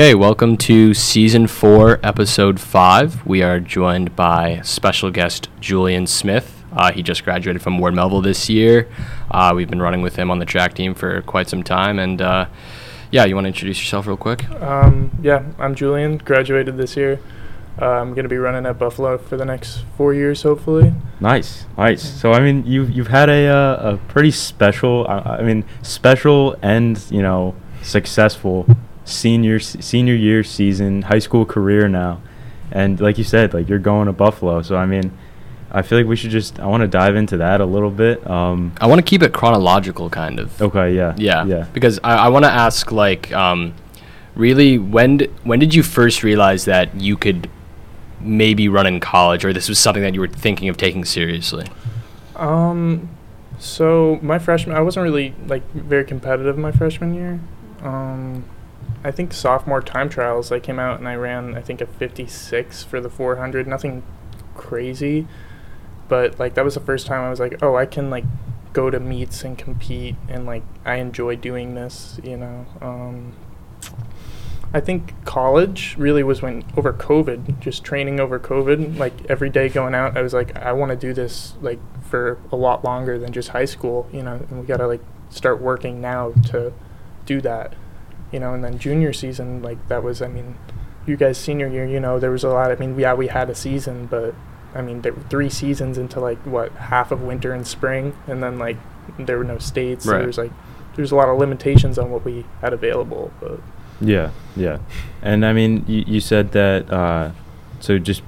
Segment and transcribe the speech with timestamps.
[0.00, 3.26] Hey, welcome to season four, episode five.
[3.26, 6.64] We are joined by special guest Julian Smith.
[6.72, 8.88] Uh, he just graduated from Ward Melville this year.
[9.30, 11.98] Uh, we've been running with him on the track team for quite some time.
[11.98, 12.46] And uh,
[13.10, 14.50] yeah, you want to introduce yourself real quick?
[14.62, 17.20] Um, yeah, I'm Julian, graduated this year.
[17.78, 20.94] Uh, I'm going to be running at Buffalo for the next four years, hopefully.
[21.20, 22.02] Nice, nice.
[22.02, 26.56] So I mean, you've you've had a uh, a pretty special, uh, I mean, special
[26.62, 28.66] and you know successful
[29.10, 32.20] senior senior year season, high school career now,
[32.72, 34.62] and like you said, like you're going to Buffalo.
[34.62, 35.12] So I mean,
[35.70, 38.26] I feel like we should just I want to dive into that a little bit.
[38.28, 40.60] Um, I want to keep it chronological, kind of.
[40.62, 41.66] okay, yeah, Yeah, yeah.
[41.72, 43.74] Because I, I want to ask, like, um,
[44.34, 47.48] really, when d- when did you first realize that you could
[48.20, 51.66] maybe run in college, or this was something that you were thinking of taking seriously?
[52.36, 53.08] Um,
[53.58, 57.40] so my freshman, I wasn't really like very competitive my freshman year.
[57.82, 58.44] Um,
[59.02, 62.82] I think sophomore time trials, I came out and I ran, I think a 56
[62.82, 63.66] for the 400.
[63.66, 64.02] Nothing
[64.54, 65.26] crazy,
[66.08, 68.24] but like that was the first time I was like, oh, I can like
[68.72, 72.66] go to meets and compete, and like I enjoy doing this, you know.
[72.80, 73.32] Um,
[74.72, 79.68] I think college really was when over COVID, just training over COVID, like every day
[79.68, 83.18] going out, I was like, I want to do this like for a lot longer
[83.18, 86.72] than just high school, you know, and we got to like start working now to
[87.26, 87.74] do that,
[88.32, 90.56] you know, and then junior season, like that was, I mean,
[91.06, 93.50] you guys senior year, you know, there was a lot, I mean, yeah, we had
[93.50, 94.34] a season, but
[94.74, 98.42] I mean, there were three seasons into like what, half of winter and spring, and
[98.42, 98.76] then like
[99.18, 100.18] there were no states, so Right.
[100.18, 100.52] there was like,
[100.96, 103.60] there's a lot of limitations on what we had available, but.
[104.00, 104.78] Yeah, yeah.
[105.22, 107.32] And I mean, you, you said that, uh,
[107.80, 108.22] so just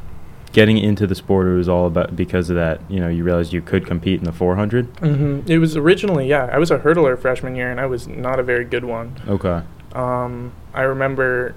[0.53, 3.53] getting into the sport, it was all about because of that, you know, you realized
[3.55, 4.93] you could compete in the 400.
[4.97, 5.51] mm-hmm.
[5.51, 6.51] It was originally, yeah.
[6.53, 9.17] I was a hurdler freshman year, and I was not a very good one.
[9.27, 9.63] Okay.
[9.95, 11.55] Um, I remember,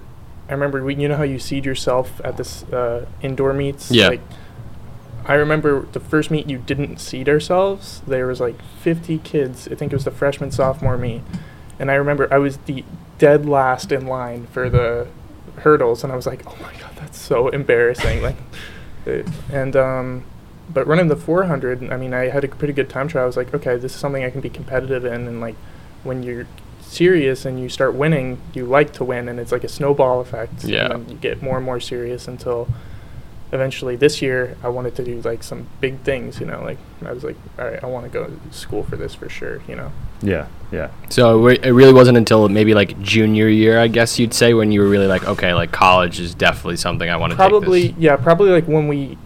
[0.49, 0.83] I remember.
[0.83, 3.91] We, you know how you seed yourself at this uh, indoor meets.
[3.91, 4.09] Yeah.
[4.09, 4.21] Like,
[5.25, 8.01] I remember the first meet you didn't seed ourselves.
[8.05, 9.67] There was like 50 kids.
[9.67, 11.21] I think it was the freshman sophomore meet,
[11.79, 12.83] and I remember I was the
[13.17, 15.07] dead last in line for the
[15.57, 18.21] hurdles, and I was like, oh my god, that's so embarrassing.
[18.21, 18.37] like,
[19.05, 20.25] it, and um,
[20.69, 23.23] but running the 400, I mean, I had a pretty good time trial.
[23.23, 25.55] I was like, okay, this is something I can be competitive in, and like
[26.03, 26.47] when you're
[26.95, 30.63] serious and you start winning, you like to win, and it's like a snowball effect.
[30.63, 30.91] Yeah.
[30.93, 32.67] And you get more and more serious until
[33.51, 36.39] eventually this year I wanted to do like some big things.
[36.39, 38.95] You know, like I was like, all right, I want to go to school for
[38.95, 39.61] this for sure.
[39.67, 39.91] You know.
[40.21, 40.89] Yeah, yeah.
[41.09, 44.81] So it really wasn't until maybe like junior year, I guess you'd say, when you
[44.81, 48.03] were really like, okay, like college is definitely something I want to probably take this.
[48.03, 49.17] yeah probably like when we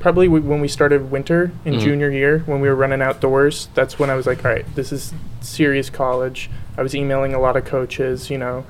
[0.00, 1.80] probably w- when we started winter in Mhm.
[1.80, 4.92] junior year when we were running outdoors that's when i was like all right this
[4.92, 8.64] is serious college i was emailing a lot of coaches you know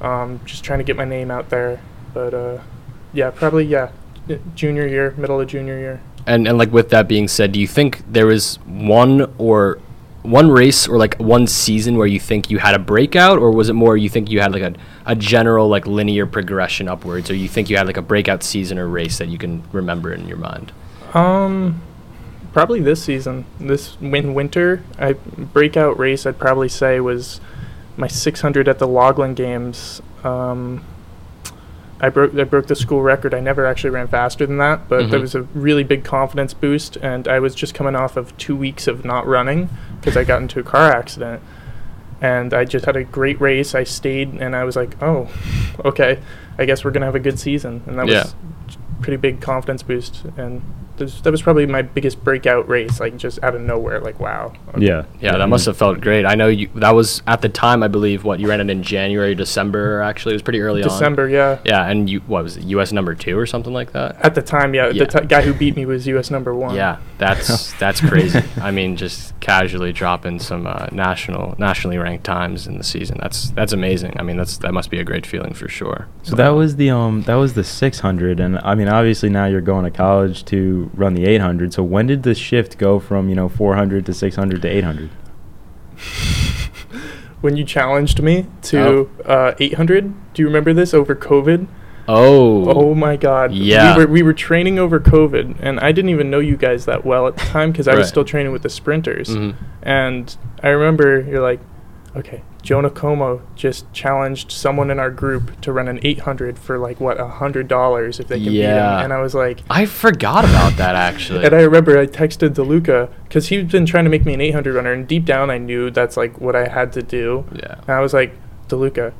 [0.00, 1.80] um, just trying to get my name out there.
[2.14, 2.58] But uh,
[3.12, 3.90] yeah probably yeah
[4.28, 6.00] uh, junior year middle of junior year.
[6.26, 9.78] And and like with that being said, do you think there was one or
[10.22, 13.68] one race or like one season where you think you had a breakout, or was
[13.68, 14.74] it more you think you had like a,
[15.04, 18.78] a general like linear progression upwards, or you think you had like a breakout season
[18.78, 20.72] or race that you can remember in your mind?
[21.14, 21.80] Um,
[22.56, 23.44] probably this season.
[23.60, 26.24] This win winter, I breakout race.
[26.24, 27.38] I'd probably say was
[27.98, 30.00] my 600 at the Loughlin Games.
[30.24, 30.82] Um,
[32.00, 33.34] I broke I broke the school record.
[33.34, 35.22] I never actually ran faster than that, but there Mhm.
[35.22, 38.86] was a really big confidence boost, and I was just coming off of two weeks
[38.88, 39.68] of not running
[40.00, 41.42] because I got into a car accident,
[42.22, 43.74] and I just had a great race.
[43.74, 45.28] I stayed, and I was like, oh,
[45.84, 46.20] okay,
[46.58, 48.22] I guess we're gonna have a good season, and that Yeah.
[48.22, 48.34] was
[49.02, 50.62] pretty big confidence boost, and
[50.96, 54.52] this, that was probably my biggest breakout race, like just out of nowhere, like wow.
[54.70, 54.86] okay.
[54.86, 55.04] Yeah.
[55.20, 56.24] Yeah, that must have felt great.
[56.26, 56.68] I know you.
[56.74, 58.24] That was at the time, I believe.
[58.24, 60.00] What you ran it in January, December.
[60.02, 60.88] Actually, it was pretty early on.
[60.88, 61.58] December, yeah.
[61.64, 62.64] Yeah, and you what was it?
[62.64, 62.92] U.S.
[62.92, 64.16] number two or something like that.
[64.24, 65.04] At the time, yeah, Yeah.
[65.04, 66.30] the t- guy who beat me was U.S.
[66.30, 66.74] number one.
[66.74, 68.42] Yeah, that's that's crazy.
[68.60, 73.18] I mean, just casually dropping some uh, national nationally ranked times in the season.
[73.20, 74.18] That's that's amazing.
[74.18, 76.08] I mean, that's that must be a great feeling for sure.
[76.22, 79.60] So that was the um that was the 600 and I mean obviously now you're
[79.60, 81.72] going to college to run the 800.
[81.72, 85.10] So when did the shift go from, you know, 400 to 600 to 800?
[87.42, 91.68] When you challenged me to uh, 800, do you remember this over COVID?
[92.08, 93.52] Oh, Oh my God!
[93.52, 93.96] Yeah.
[93.96, 97.04] we were we were training over COVID, and I didn't even know you guys that
[97.04, 99.28] well at the time because I was still training with the sprinters.
[99.28, 99.54] Mhm.
[99.82, 101.60] And I remember you're like,
[102.16, 106.98] okay, Jonah Como just challenged someone in our group to run an 800 for like
[106.98, 108.98] what a hundred dollars if they can beat Yeah.
[108.98, 111.44] him, and I was like, I forgot about that actually.
[111.44, 114.74] and I remember I texted DeLuca because he'd been trying to make me an 800
[114.74, 117.44] runner, and deep down I knew that's like what I had to do.
[117.54, 117.76] yeah.
[117.82, 118.34] And I was like,
[118.66, 119.12] DeLuca,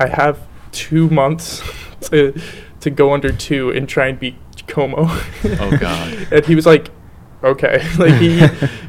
[0.00, 0.40] I have
[0.72, 1.62] two months
[2.10, 2.34] to
[2.80, 4.34] to go under two and try and beat
[4.66, 5.04] Como.
[5.08, 6.26] Oh, God.
[6.32, 6.90] and he was like,
[7.44, 8.40] okay, like he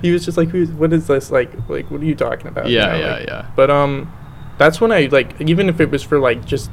[0.01, 1.31] he was just like, "Who's- what is this?
[1.31, 2.67] Like like what are you talking about?
[2.69, 3.45] You Yeah, know, yeah, like- yeah.
[3.55, 4.11] But um,
[4.57, 6.69] that's when I like even if it was for like just.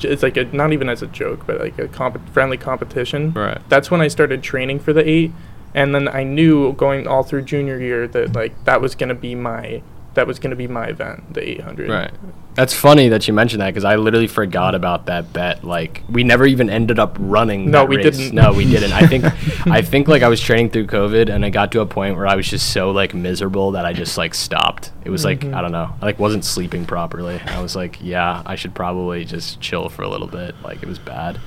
[0.00, 3.58] It's like a, not even as a joke, but like a comp- friendly competition Right.
[3.68, 5.30] that's when I started training for the eight,
[5.72, 9.36] and then I knew going all through junior year that like that was gonna be
[9.36, 9.82] my
[10.14, 11.90] that was gonna be my event, the eight hundred.
[11.90, 12.10] Right.
[12.54, 15.64] That's funny that you mentioned that because I literally forgot about that bet.
[15.64, 17.68] Like we never even ended up running.
[17.70, 18.16] No, we race.
[18.16, 18.34] didn't.
[18.34, 18.92] No, we didn't.
[18.92, 19.24] I think,
[19.66, 22.28] I think like I was training through COVID, and I got to a point where
[22.28, 24.92] I was just so like miserable that I just like stopped.
[25.04, 25.54] It was like Mhm.
[25.54, 25.92] I don't know.
[26.00, 27.40] I like wasn't sleeping properly.
[27.46, 30.54] I was like, yeah, I should probably just chill for a little bit.
[30.62, 31.40] Like it was bad.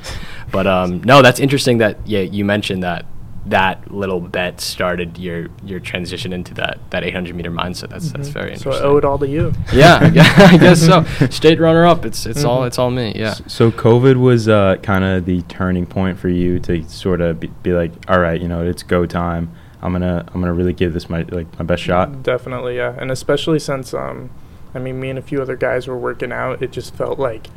[0.51, 3.05] But um, no, that's interesting that yeah you mentioned that
[3.49, 7.89] that little bet started your your transition into that that 800 meter mindset.
[7.89, 8.33] That's that's Mhm.
[8.33, 8.71] very interesting.
[8.73, 8.79] So.
[8.79, 9.53] I owe it all to you.
[9.73, 11.03] Yeah, I guess, I guess so.
[11.29, 12.05] State runner up.
[12.05, 12.67] It's it's all Mhm.
[12.67, 13.13] it's all me.
[13.15, 13.29] Yeah.
[13.29, 17.39] S- So COVID was uh, kind of the turning point for you to sort of
[17.39, 19.49] be, be like, all right, you know, it's go time.
[19.81, 22.23] I'm gonna I'm gonna really give this my like my best shot.
[22.23, 24.29] Definitely, yeah, and especially since um,
[24.75, 26.61] I mean, me and a few other guys were working out.
[26.61, 27.47] It just felt like,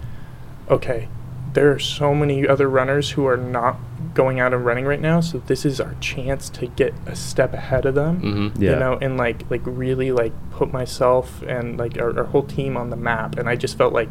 [0.70, 1.08] okay,
[1.52, 3.76] there are so many other runners who are not
[4.14, 7.52] going out and running right now, so this is our chance to get a step
[7.54, 8.20] ahead of them.
[8.20, 8.62] Mm-hmm.
[8.62, 8.70] Yeah.
[8.72, 12.76] you know, and like like really like put myself and like our, our whole team
[12.76, 13.36] on the map.
[13.38, 14.08] And I just felt like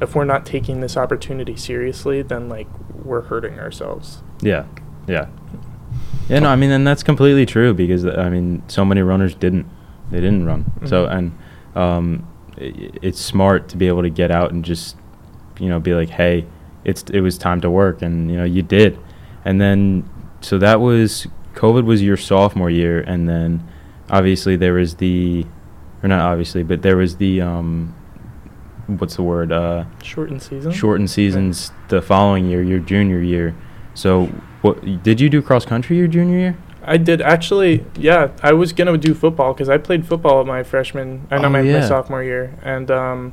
[0.00, 4.22] if we're not taking this opportunity seriously, then like we're hurting ourselves.
[4.40, 4.66] Yeah,
[5.06, 5.28] yeah,
[6.28, 6.40] yeah.
[6.40, 9.66] No, I mean, and that's completely true because I mean, so many runners didn't
[10.10, 10.70] they didn't run.
[10.86, 11.12] So Mhm.
[11.16, 11.38] and
[11.76, 12.28] um,
[12.58, 12.72] i
[13.02, 14.96] it's smart to be able to get out and just
[15.60, 16.46] you know be like, hey,
[16.86, 18.98] it's it was time to work, and you know you did,
[19.44, 20.08] and then
[20.40, 23.66] so that was COVID was your sophomore year, and then
[24.08, 25.44] obviously there was the
[26.02, 27.94] or not obviously, but there was the um,
[28.86, 30.70] what's the word uh Shortened season.
[30.72, 33.54] shortened seasons the following year, your junior year.
[33.94, 34.26] So,
[34.62, 36.56] what did you do cross country your junior year?
[36.84, 37.84] I did actually.
[37.98, 41.26] Yeah, I was gonna do football because I played football my freshman.
[41.32, 41.88] I know Oh, my, my yeah.
[41.88, 43.32] sophomore year, and um,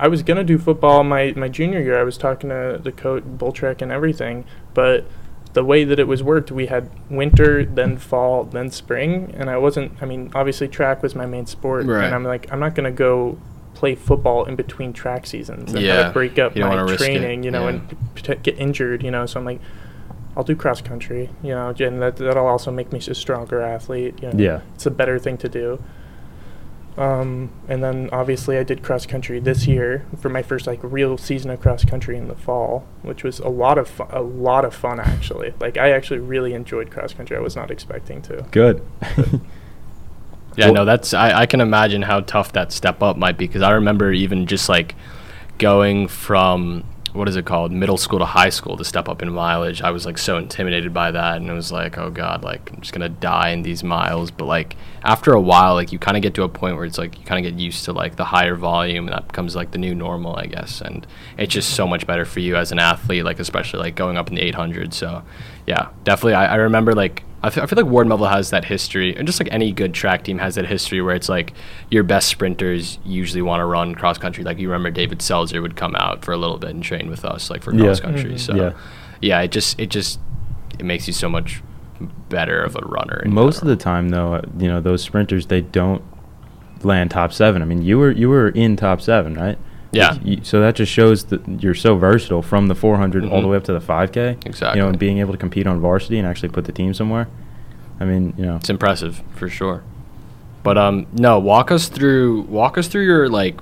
[0.00, 1.98] I was gonna do football my my junior year.
[1.98, 4.44] I was talking to the coach, bull trek, and everything,
[4.74, 5.04] but
[5.52, 9.58] the way that it was worked, we had winter, then fall, then spring, and I
[9.58, 9.92] wasn't.
[10.02, 12.04] I mean, obviously track was my main sport, Right.
[12.04, 13.36] and I'm like, I'm not gonna go
[13.74, 17.18] play football in between track seasons and Yeah, break up you my wanna risk it,
[17.18, 17.68] training, you know, yeah.
[17.70, 19.26] and pot- get injured, you know.
[19.26, 19.60] So I'm like,
[20.36, 24.14] I'll do cross country, you know, and that that'll also make me a stronger athlete.
[24.22, 24.60] You know, Yeah.
[24.74, 25.78] it's a better thing to do.
[26.98, 31.16] Um, and then obviously I did cross country this year for my first like real
[31.16, 34.64] season of cross country in the fall, which was a lot of fu- a lot
[34.64, 35.54] of fun actually.
[35.60, 37.36] Like I actually really enjoyed cross country.
[37.36, 38.46] I was not expecting to.
[38.50, 38.82] Good.
[40.56, 43.46] Yeah, Well- no, that's I, I can imagine how tough that step up might be
[43.46, 44.96] because I remember even just like
[45.58, 49.32] going from what is it called middle school to high school to step up in
[49.32, 49.82] mileage.
[49.82, 52.80] I was like so intimidated by that, and it was like, oh god, like I'm
[52.80, 54.30] just gonna die in these miles.
[54.30, 56.98] But like after a while, like you kind of get to a point where it's
[56.98, 59.72] like you kind of get used to like the higher volume, and that becomes like
[59.72, 60.80] the new normal, I guess.
[60.80, 64.16] And it's just so much better for you as an athlete, like especially like going
[64.16, 64.94] up in the 800.
[64.94, 65.22] So
[65.66, 66.34] yeah, definitely.
[66.34, 69.26] I, I remember like I feel, I feel like Ward Melville has that history, and
[69.26, 71.54] just like any good track team has that history where it's like
[71.90, 74.44] your best sprinters usually want to run cross country.
[74.44, 77.24] Like you remember David Selzer would come out for a little bit and train with
[77.24, 77.84] us, like for Yeah.
[77.84, 78.32] cross country.
[78.34, 78.38] Mhm.
[78.40, 78.72] So Yeah.
[79.22, 79.40] yeah.
[79.40, 80.20] it just it just
[80.78, 81.62] it makes you so much
[82.28, 83.22] better of a runner.
[83.26, 86.02] Most of the time, though, uh, you know those sprinters they don't
[86.82, 87.62] land top seven.
[87.62, 89.58] I mean, you were you were in top seven, right?
[89.92, 90.18] Yeah.
[90.22, 93.50] You, so that just shows that you're so versatile from the 400 all the Mhm.
[93.50, 94.36] way up to the 5K.
[94.46, 94.78] Exactly.
[94.78, 97.26] You know, and being able to compete on varsity and actually put the team somewhere.
[97.98, 98.56] I mean, you know.
[98.56, 99.82] It's impressive for sure.
[100.62, 103.58] But um no, walk us through walk us through your like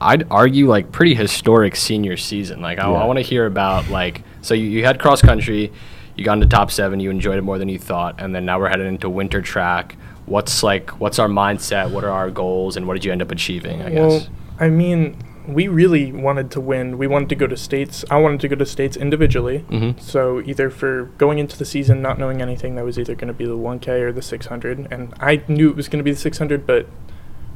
[0.00, 2.60] I'd argue like pretty historic senior season.
[2.62, 2.96] Like I, Yeah.
[2.96, 5.70] I want to hear about like so you, you had cross country,
[6.16, 8.58] you got into top 7, you enjoyed it more than you thought and then now
[8.58, 9.96] we're headed into winter track.
[10.26, 11.90] What's like what's our mindset?
[11.90, 14.28] What are our goals and what did you end up achieving, I well, guess?
[14.58, 15.16] I mean,
[15.48, 16.98] we really wanted to win.
[16.98, 18.04] We wanted to go to states.
[18.10, 19.64] I wanted to go to states individually.
[19.70, 20.00] Mhm.
[20.00, 23.34] So either for going into the season not knowing anything, that was either going to
[23.34, 26.18] be the 1K or the 600, and I knew it was going to be the
[26.18, 26.86] 600, but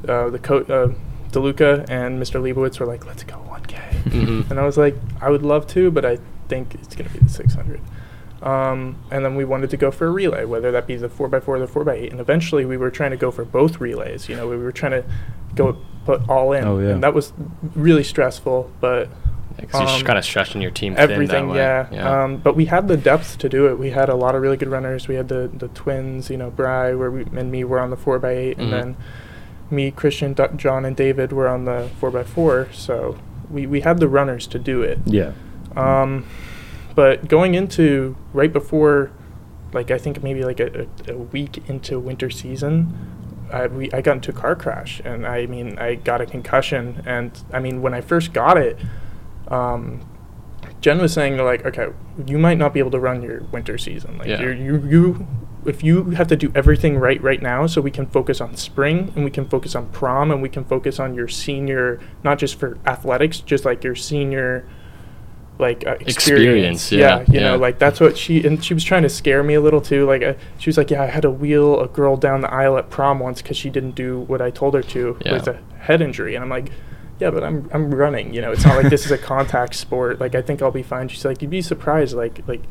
[0.09, 0.89] uh, the coach, uh,
[1.33, 2.41] DeLuca and Mr.
[2.41, 3.77] Leibowitz were like, "Let's go 1K,"
[4.11, 4.51] Mhm.
[4.51, 7.21] and I was like, "I would love to, but I think it's going to be
[7.21, 7.81] the 600."
[8.43, 11.57] Um, and then we wanted to go for a relay, whether that be the 4x4
[11.57, 12.11] or the 4x8.
[12.11, 14.29] And eventually we were trying to go for both relays.
[14.29, 15.05] You know, we were trying to
[15.55, 16.65] go put all in.
[16.65, 16.91] Oh, yeah.
[16.91, 17.33] And that was
[17.75, 19.09] really stressful, but
[19.59, 21.59] Yeah, 'cause you're um, kind of stretching your team thin that everything, way.
[21.59, 21.87] yeah.
[22.25, 23.79] Um, but we had the depth to do it.
[23.79, 25.07] We had a lot of really good runners.
[25.09, 27.97] We had the, the twins, you know, Bry where we, and me were on the
[27.97, 28.57] 4x8.
[28.57, 28.59] Mhm.
[28.63, 28.97] And then
[29.71, 32.69] me, Christian, D- John, and David were on the 4x4.
[32.75, 33.17] So
[33.51, 34.99] we, we had the runners to do it.
[35.07, 35.33] Yeah.
[35.77, 36.27] Um,
[36.95, 39.11] but going into right before,
[39.73, 42.95] like I think maybe like a, a, a week into winter season,
[43.55, 47.03] I we I got into a car crash, and I mean I got a concussion,
[47.07, 48.79] and I mean when I first got it,
[49.49, 50.01] um,
[50.81, 51.89] Jen was saying like, okay,
[52.27, 54.19] you might not be able to run your winter season.
[54.19, 54.43] Like Yeah.
[54.43, 55.27] you're, you you
[55.65, 59.13] if you have to do everything right right now, so we can focus on spring
[59.15, 62.59] and we can focus on prom and we can focus on your senior, not just
[62.59, 64.67] for athletics, just like your senior
[65.59, 66.93] like uh, Experience, experience.
[66.93, 67.51] yeah, you yeah.
[67.53, 70.05] know, like that's what she and she was trying to scare me a little too.
[70.07, 72.77] Like uh, she was like, "Yeah, I had to wheel a girl down the aisle
[72.77, 75.33] at prom once because she didn't do what I told her to Yeah.
[75.35, 76.71] with a head injury." And I'm like,
[77.21, 78.35] "Yeah, but I'm I'm running.
[78.35, 80.19] You know, it's not like this is a contact sport.
[80.21, 82.15] Like I think I'll be fine." She's like, "You'd be surprised.
[82.17, 82.63] Like like."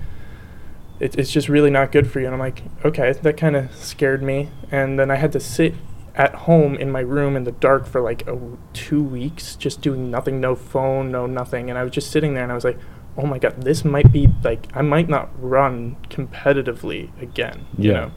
[1.00, 2.28] It, it's just really not good for you.
[2.28, 4.50] And I'm like, okay, that kind of scared me.
[4.72, 5.74] And then I had to sit
[6.16, 8.40] at home in my room in the dark for like a
[8.74, 11.70] two weeks, just doing nothing, no phone, no nothing.
[11.70, 12.78] And I was just sitting there and I was like,
[13.18, 18.00] oh my God, this might be like, I might not run competitively again, you Yeah.
[18.00, 18.12] know?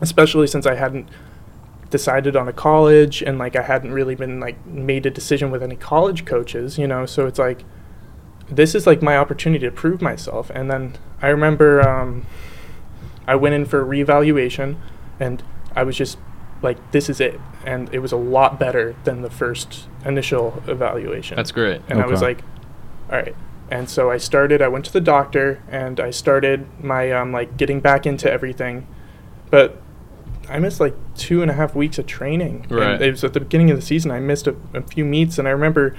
[0.00, 1.08] Especially since I hadn't
[1.90, 5.62] decided on a college and like I hadn't really been like made a decision with
[5.62, 7.06] any college coaches, you know?
[7.06, 7.64] So it's like,
[8.48, 10.50] this is like my opportunity to prove myself.
[10.50, 12.26] And then I remember um,
[13.26, 14.76] I went in for reevaluation
[15.18, 15.42] and
[15.74, 16.18] I was just
[16.62, 17.40] like, this is it.
[17.64, 21.36] And it was a lot better than the first initial evaluation.
[21.36, 21.80] That's great.
[21.88, 22.42] And I was like,
[23.10, 23.34] all right.
[23.70, 27.56] And so I started, I went to the doctor and I started my, um, like,
[27.56, 28.86] getting back into everything.
[29.50, 29.80] But
[30.48, 32.66] I missed like two and a half weeks of training.
[32.68, 33.00] And Right.
[33.00, 34.10] it was at the beginning of the season.
[34.10, 35.94] I missed a, a few meets and I remember,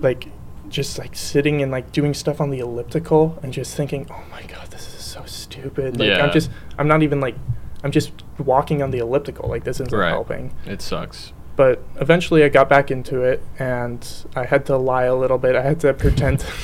[0.00, 0.28] like,
[0.68, 4.42] just like sitting and like doing stuff on the elliptical and just thinking, oh my
[4.42, 5.98] God, this is so stupid.
[5.98, 6.24] Like, Yeah.
[6.24, 7.36] I'm just, I'm not even like,
[7.84, 9.48] I'm just walking on the elliptical.
[9.48, 10.08] Like, this isn't Right.
[10.10, 11.32] helping It sucks.
[11.56, 15.56] but eventually I got back into it and I had to lie a little bit.
[15.56, 16.44] I had to pretend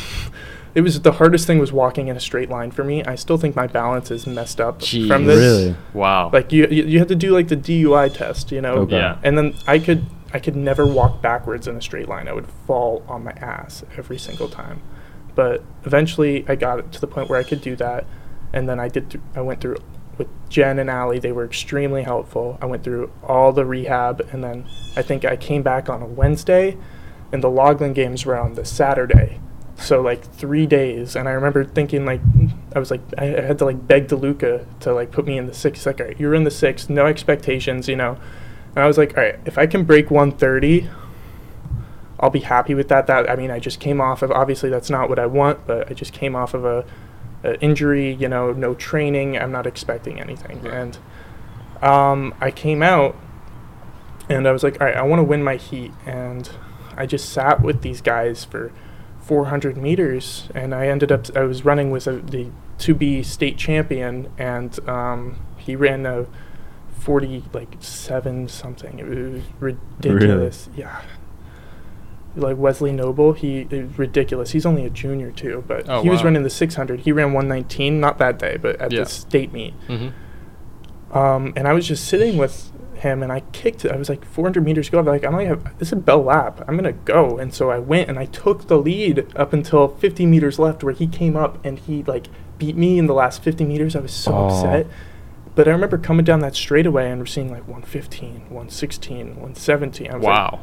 [0.74, 3.04] it was the hardest thing was walking in a straight line for me.
[3.04, 5.06] I still think my balance is messed up Jeez.
[5.08, 5.38] from this.
[5.38, 5.76] Really?
[5.94, 6.30] Wow.
[6.32, 8.74] Like you, you you had to do like the DUI test, you know.
[8.74, 8.96] Okay.
[8.96, 9.18] Yeah.
[9.22, 12.26] And then I could I could never walk backwards in a straight line.
[12.26, 14.80] I would fall on my ass every single time.
[15.34, 18.04] But eventually I got it to the point where I could do that
[18.54, 19.82] and then I did th- I went through with
[20.52, 22.58] Jen and Allie, they were extremely helpful.
[22.60, 26.06] I went through all the rehab and then I think I came back on a
[26.06, 26.76] Wednesday
[27.32, 29.40] and the Loughlin games were on the Saturday.
[29.76, 32.20] So like three days, and I remember thinking like
[32.76, 35.54] I was like I had to like beg DeLuca to like put me in the
[35.54, 35.86] sixth.
[35.86, 38.18] Like, all right, you're in the sixth, no expectations, you know.
[38.76, 40.88] And I was like, all right, if I can break 130,
[42.20, 43.06] I'll be happy with that.
[43.06, 45.90] That I mean, I just came off of obviously that's not what I want, but
[45.90, 46.84] I just came off of a,
[47.44, 49.36] a injury, you know, no training.
[49.38, 50.74] I'm not expecting anything, Right.
[50.74, 50.98] and
[51.82, 53.16] um, I came out,
[54.28, 56.48] and I was like, all right, I want to win my heat, and
[56.96, 58.70] I just sat with these guys for
[59.20, 63.56] 400 meters, and I ended up I was running with a, the to be state
[63.56, 66.26] champion, and um, he ran a
[67.00, 68.98] 40 like seven something.
[69.00, 70.68] It was ridiculous.
[70.76, 71.00] Yeah.
[72.34, 73.64] Like Wesley Noble, he
[73.96, 74.52] ridiculous.
[74.52, 77.00] He's only a junior too, but Oh, he was running the 600.
[77.00, 79.00] He ran 119, not that day, but at Yeah.
[79.00, 79.74] the state meet.
[79.88, 81.16] Mm-hmm.
[81.16, 83.92] Um, and I was just sitting with him, and I kicked it.
[83.92, 84.98] I was like 400 meters to go.
[85.00, 86.64] I'm like, I'm only have this is a bell lap.
[86.66, 87.36] I'm gonna go.
[87.36, 90.94] And so I went, and I took the lead up until 50 meters left, where
[90.94, 93.94] he came up and he like beat me in the last 50 meters.
[93.94, 94.46] I was so Oh.
[94.46, 94.86] upset.
[95.54, 100.10] But I remember coming down that straightaway and we're seeing like 115, 116, 117.
[100.10, 100.60] I was like, Wow.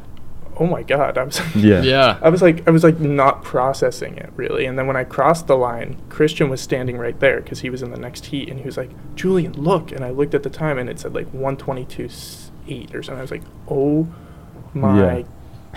[0.60, 1.16] Oh my god.
[1.18, 1.80] I was Yeah.
[1.94, 2.18] Yeah.
[2.22, 4.66] I was like, I was like not processing it really.
[4.66, 7.82] And then when I crossed the line, Christian was standing right there because he was
[7.82, 10.50] in the next heat, and he was like, "Julian, look!" And I looked at the
[10.50, 13.18] time, and it said like 122.8 or something.
[13.18, 14.06] I was like, "Oh
[14.74, 15.24] my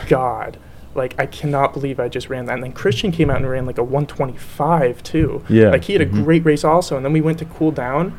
[0.07, 0.57] god!"
[0.95, 2.53] Like I cannot believe I just ran that.
[2.53, 5.43] And then Christian came out and ran like a 125 too.
[5.49, 5.69] Yeah.
[5.69, 6.23] Like he had a Mhm.
[6.23, 6.95] great race also.
[6.97, 8.13] And then we went to cool down,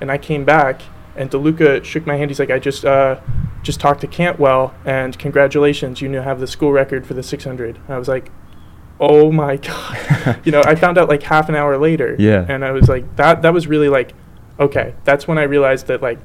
[0.00, 0.80] and I came back,
[1.16, 2.30] and DeLuca shook my hand.
[2.30, 3.16] He's like, "I just uh,
[3.62, 7.76] just talked to Cantwell, and congratulations, you now have the school record for the 600."
[7.76, 8.30] And I was like,
[9.00, 12.16] "Oh my god!" you know, I found out like half an hour later.
[12.18, 12.44] Yeah.
[12.48, 14.14] And I was like, that that was really like,
[14.58, 16.18] okay, that's when I realized that like,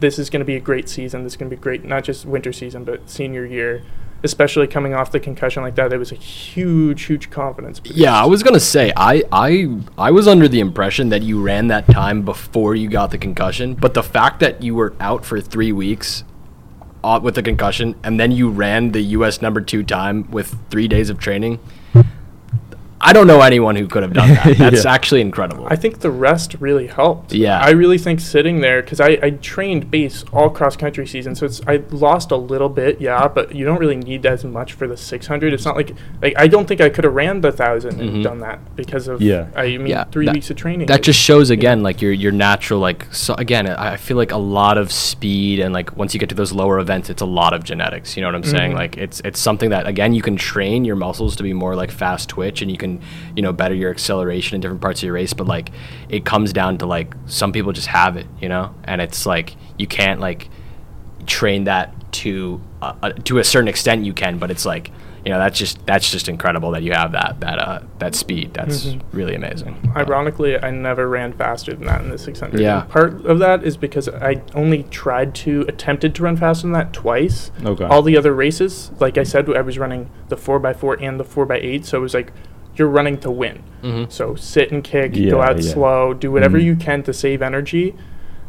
[0.00, 1.24] this is going to be a great season.
[1.24, 3.82] This is going to be great, not just winter season, but senior year,
[4.24, 5.92] especially coming off the concussion like that.
[5.92, 7.78] It was a huge, huge confidence.
[7.78, 7.94] boost.
[7.94, 11.68] Yeah, I was gonna say I I I was under the impression that you ran
[11.68, 15.40] that time before you got the concussion, but the fact that you were out for
[15.40, 16.24] three weeks
[17.04, 19.42] uh, with the concussion and then you ran the U.S.
[19.42, 21.60] number two time with three days of training,
[23.00, 24.56] I don't know anyone who could have done that.
[24.58, 24.92] That's Yeah.
[24.92, 25.66] actually incredible.
[25.68, 27.34] I think the rest really helped.
[27.34, 27.58] Yeah.
[27.60, 31.44] I really think sitting there because I, I trained base all cross country season, so
[31.44, 34.86] it's I lost a little bit, yeah, but you don't really need as much for
[34.88, 35.52] the 600.
[35.52, 38.00] It's not like like I don't think I could have ran the 1000 Mhm.
[38.00, 39.46] and done that because of Yeah.
[39.54, 40.86] I mean Yeah, three that- weeks of training.
[40.86, 44.32] that just shows again like your your natural like so again I I feel like
[44.32, 47.26] a lot of speed and like once you get to those lower events it's a
[47.26, 48.76] lot of genetics you know what I'm saying Mhm.
[48.76, 51.90] like it's it's something that again you can train your muscles to be more like
[51.90, 52.83] fast twitch and you can
[53.36, 55.70] you know better your acceleration in different parts of your race but like
[56.08, 59.56] it comes down to like some people just have it you know and it's like
[59.78, 60.48] you can't like
[61.26, 64.90] train that to uh, uh, to a certain extent you can but it's like
[65.24, 68.52] you know that's just that's just incredible that you have that that uh that speed
[68.52, 69.00] that's Mhm.
[69.12, 72.60] really amazing Ironically, I never ran faster than that in the 600.
[72.60, 72.80] Yeah.
[72.82, 76.72] And part of that is because I only tried to attempted to run faster than
[76.72, 77.52] that twice.
[77.64, 77.84] Okay.
[77.84, 81.84] All the other races, like I said, I was running the 4x4 and the 4x8,
[81.84, 82.32] so it was like
[82.76, 83.62] you're running to win.
[83.82, 84.10] mm-hmm.
[84.10, 85.72] So sit and kick, go out yeah.
[85.72, 86.64] slow, do whatever Mhm.
[86.64, 87.94] you can to save energy.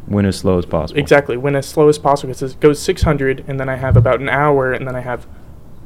[0.08, 1.00] Win as slow as possible.
[1.00, 2.34] Exactly, win as slow as possible.
[2.34, 5.26] Because it goes 600, and then I have about an hour, and then I have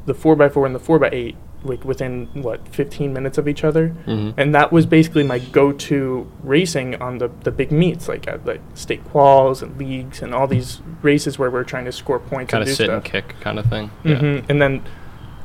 [0.05, 3.93] the 4x4 and the 4x8 like within what 15 minutes of each other.
[4.07, 4.33] Mhm.
[4.37, 8.61] And that was basically my go-to racing on the, the big meets, like at like
[8.75, 12.61] state quals and leagues and all these races where we're trying to score points kind
[12.63, 12.89] of sit stuff.
[12.91, 13.89] and kick kind of thing.
[14.03, 14.83] hmm And then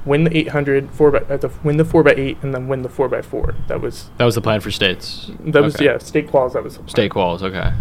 [0.05, 3.69] win the 800, four by, uh, the, win the 4x8, and then win the 4x4.
[3.69, 5.31] That was That was the plan for states.
[5.41, 5.87] that was Okay.
[5.87, 6.53] yeah state quals.
[6.53, 6.89] That was the plan.
[6.89, 7.43] State quals.
[7.43, 7.73] Okay.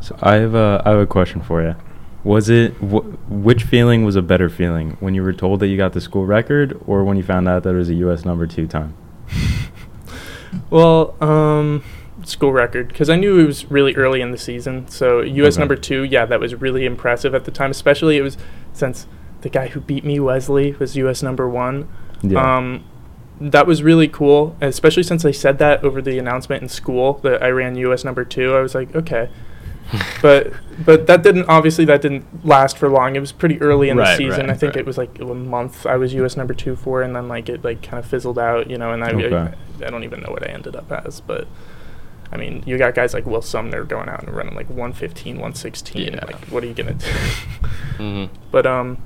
[0.00, 1.74] So I have a I have a question for you.
[2.22, 5.76] Was it wh- which feeling was a better feeling when you were told that you
[5.78, 8.24] got the school record, or when you found out that it was a U.S.
[8.24, 8.94] number two time?
[10.68, 11.84] Well, um,
[12.24, 14.88] school record because I knew it was really early in the season.
[14.88, 15.54] So U.S.
[15.54, 15.60] Okay.
[15.60, 17.70] number two, yeah, that was really impressive at the time.
[17.70, 18.36] Especially it was
[18.72, 19.06] since
[19.42, 21.22] the guy who beat me, Wesley, was U.S.
[21.22, 21.88] number one.
[22.22, 22.56] Yeah.
[22.58, 22.84] Um,
[23.40, 27.42] that was really cool, especially since they said that over the announcement in school that
[27.42, 28.04] I ran U.S.
[28.04, 28.54] number two.
[28.54, 29.30] I was like, okay,
[30.22, 30.52] but
[30.84, 33.16] but that didn't obviously that didn't last for long.
[33.16, 34.42] It was pretty early in Right, the season.
[34.46, 34.80] right, I think right.
[34.80, 35.86] it was like a month.
[35.86, 36.36] I was U.S.
[36.36, 38.92] number two for, and then like it like kind of fizzled out, you know.
[38.92, 39.34] And I, Okay.
[39.34, 41.46] I I don't even know what I ended up as, but.
[42.32, 46.00] I mean, you got guys like Will Sumner going out and running like 115, 116.
[46.14, 46.24] Yeah.
[46.24, 47.06] Like, what are you gonna do?
[47.96, 48.98] hmm but um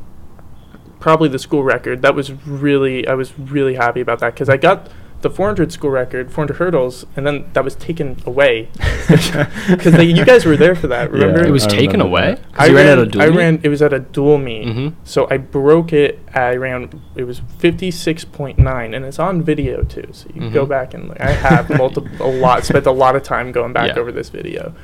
[1.05, 2.33] probably the school record that was
[2.67, 4.89] really i was really happy about that because i got
[5.21, 8.69] the 400 school record 400 hurdles and then that was taken away
[9.09, 12.29] because you guys were there for that remember Yeah, It was I taken away.
[12.37, 12.53] that.
[12.53, 13.37] 'Cause I you ran, ran, at a dual I meet?
[13.39, 14.95] ran it was at a dual meet Mhm.
[15.05, 20.27] so i broke it i ran it was 56.9 and it's on video too so
[20.35, 23.23] you can go back and like, i have multiple a lot spent a lot of
[23.23, 24.01] time going back Yeah.
[24.01, 24.75] over this video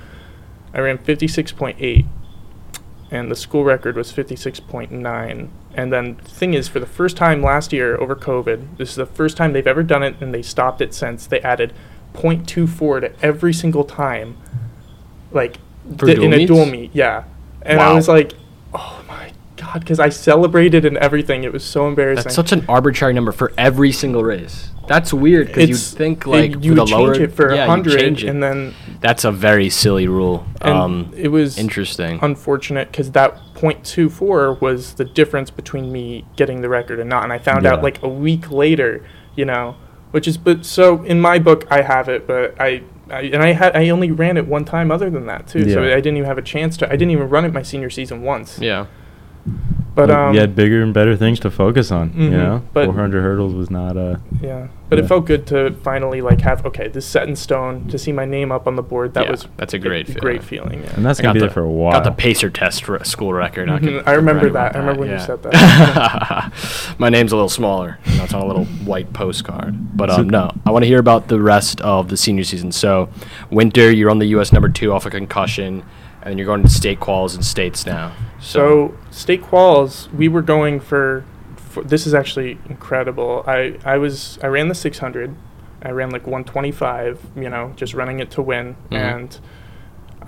[0.75, 2.05] i ran 56.8
[3.11, 7.43] and the school record was 56.9 and then the thing is for the first time
[7.43, 10.43] last year over covid this is the first time they've ever done it and they
[10.43, 11.27] stopped it since.
[11.27, 11.73] They added
[12.15, 14.37] 0.24 to every single time.
[15.33, 15.59] Like
[15.97, 17.25] dual in a dual meet yeah.
[17.63, 18.33] And i was like
[18.75, 19.30] oh my
[19.73, 23.33] god because i celebrated and everything it was so embarrassing That's such an arbitrary number
[23.33, 24.71] for every single race.
[24.89, 27.55] That's weird because you'd It's- think it- like you would the lower change it for
[27.55, 28.23] yeah, a hundred it.
[28.25, 30.45] and then That's a very silly rule.
[30.61, 32.19] and um, it was interesting.
[32.23, 37.33] unfortunate because that 0.24 was the difference between me getting the record and not and
[37.33, 37.75] i found Yeah.
[37.75, 39.05] out like a week later
[39.37, 39.77] you know
[40.11, 43.53] which is but so in my book i have it but i, I and i
[43.53, 46.25] had i only ran it one time other than that too so i didn't even
[46.27, 48.87] have a chance to i didn't even run it my senior season once yeah.
[49.95, 52.13] But you, um you had bigger and better things to focus on.
[52.15, 54.21] You Mhm, know, but- 400 hurdles was not a.
[54.43, 55.05] yeah but Yeah.
[55.05, 58.25] it felt good to finally like have okay this set in stone to see my
[58.25, 60.21] name up on the board that Yeah, was that's a great feeling.
[60.21, 61.93] great feeling yeah and that's I gonna be the- there for a while.
[61.93, 63.69] Got the pacer test re- school record.
[63.71, 64.77] I, Mhm, can I remember brag that.
[64.77, 65.21] I remember when you yeah.
[65.27, 66.53] said that.
[66.99, 67.99] My name's a little smaller.
[68.07, 69.97] You know, it's on a little white postcard.
[69.97, 72.73] But So- um, no, I want to hear about the rest of the senior season.
[72.73, 73.09] So,
[73.51, 74.53] winter, you're on the U.S.
[74.53, 75.83] number two off a concussion,
[76.23, 78.13] and you're going to state quals and states now.
[78.41, 81.25] So state quals, we were going for,
[81.57, 81.83] for.
[81.85, 83.45] This is actually incredible.
[83.47, 85.35] I I was I ran the 600.
[85.83, 87.21] I ran like 125.
[87.37, 88.77] You know, just running it to win.
[88.91, 88.97] Mhm.
[88.97, 89.39] And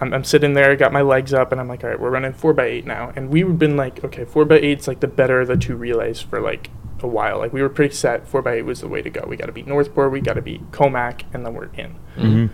[0.01, 2.33] I'm, I'm sitting there, got my legs up, and I'm like, all right, we're running
[2.33, 3.13] four by eight now.
[3.15, 6.21] And we've been like, okay, four by eight's like the better of the two relays
[6.21, 6.71] for like
[7.03, 7.39] a while.
[7.39, 8.27] Like we were pretty set.
[8.29, 9.25] Four by eight was the way to go.
[9.27, 10.11] We got to beat Northport.
[10.13, 11.97] We got to beat Commack, and then we're in.
[12.17, 12.51] Mhm.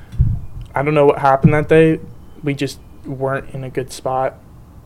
[0.75, 2.01] I don't know what happened that day.
[2.45, 4.39] We just weren't in a good spot.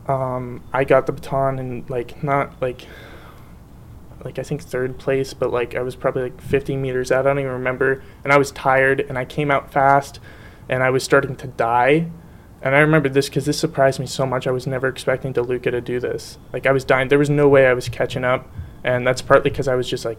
[0.07, 2.85] Um, I got the baton and like not like
[4.23, 7.25] like I think third place, but like I was probably like 50 meters out.
[7.25, 8.01] I don't even remember.
[8.23, 10.19] And I was tired and I came out fast
[10.69, 12.09] and I was starting to die.
[12.61, 14.47] And I remember this because this surprised me so much.
[14.47, 16.37] I was never expecting DeLuca to do this.
[16.53, 17.09] Like I was dying.
[17.09, 18.49] There was no way I was catching up.
[18.85, 20.17] And that's partly because I was just like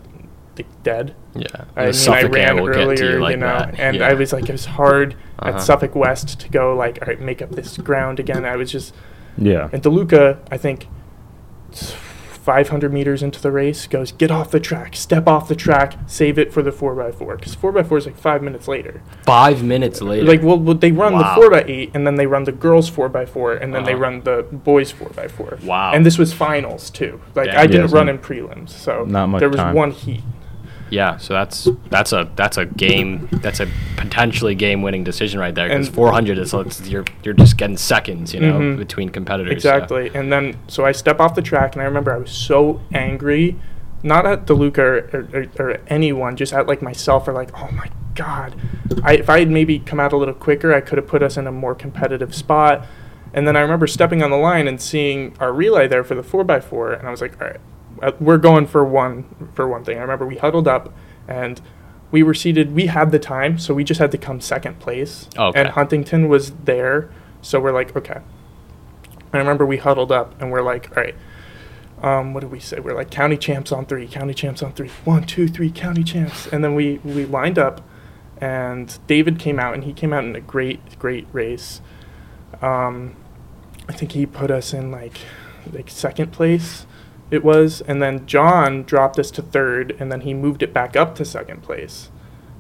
[0.83, 1.15] dead.
[1.35, 1.47] Yeah.
[1.77, 3.81] I mean, I ran will get to earlier, you like you know, that.
[3.81, 4.09] and Yeah.
[4.09, 5.55] I was like, it was hard Uh-huh.
[5.57, 8.45] at Suffolk West to go like, all right, make up this ground again.
[8.45, 8.95] I was just,
[9.37, 9.69] Yeah.
[9.73, 10.87] and DeLuca, I think,
[11.73, 16.39] 500 meters into the race, goes, get off the track, step off the track, save
[16.39, 17.37] it for the 4x4.
[17.39, 19.01] Because 4x4 is like five minutes later.
[19.25, 20.27] Five minutes later.
[20.27, 21.35] Like, well, well, they run Wow.
[21.35, 24.03] the 4x8, and then they run the girls 4x4, and then they Uh-huh.
[24.03, 25.65] run the boys 4x4.
[25.65, 25.93] Wow.
[25.95, 27.19] And this was finals, too.
[27.35, 27.61] Like, Damn.
[27.61, 29.75] I didn't Yeah, run in prelims, so not much there was time.
[29.75, 30.23] one heat.
[30.95, 35.55] Yeah, so that's that's a that's a game that's a potentially game winning decision right
[35.55, 38.79] there because 400 is it's, you're you're just getting seconds, you know, Mhm.
[38.79, 39.51] between competitors.
[39.63, 40.11] so- Exactly.
[40.15, 43.57] And then, so I step off the track, and I remember I was so angry,
[44.03, 47.89] not at DeLuca or, or, or anyone, just at like myself, or like, oh my
[48.15, 48.55] god,
[49.03, 51.37] I, if I had maybe come out a little quicker, I could have put us
[51.37, 52.87] in a more competitive spot.
[53.33, 56.23] And then I remember stepping on the line and seeing our relay there for the
[56.23, 57.61] four x four, and I was like, all right,
[58.21, 59.99] we're going for one for one thing.
[59.99, 60.93] I remember we huddled up,
[61.29, 61.61] and
[62.11, 62.75] we were seated.
[62.75, 65.29] We had the time, so we just had to come second place.
[65.37, 65.61] Okay.
[65.61, 67.11] And Huntington was there,
[67.43, 68.21] so we're like, okay.
[69.33, 71.17] I remember we huddled up and we're like, all right,
[72.05, 72.79] um, what did we say?
[72.79, 76.47] We're like county champs on three, county champs on three, one, two, three, county champs.
[76.47, 77.81] And then we we lined up,
[78.41, 81.81] and David came out, and he came out in a great great race.
[82.63, 83.17] Um,
[83.89, 85.19] I think he put us in like
[85.73, 86.87] like second place.
[87.31, 90.95] It was, and then John dropped us to third, and then he moved it back
[90.97, 92.11] up to second place,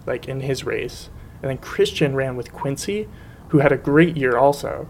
[0.06, 1.10] like in his race.
[1.42, 3.08] And then Christian ran with Quincy,
[3.48, 4.88] who had a great year also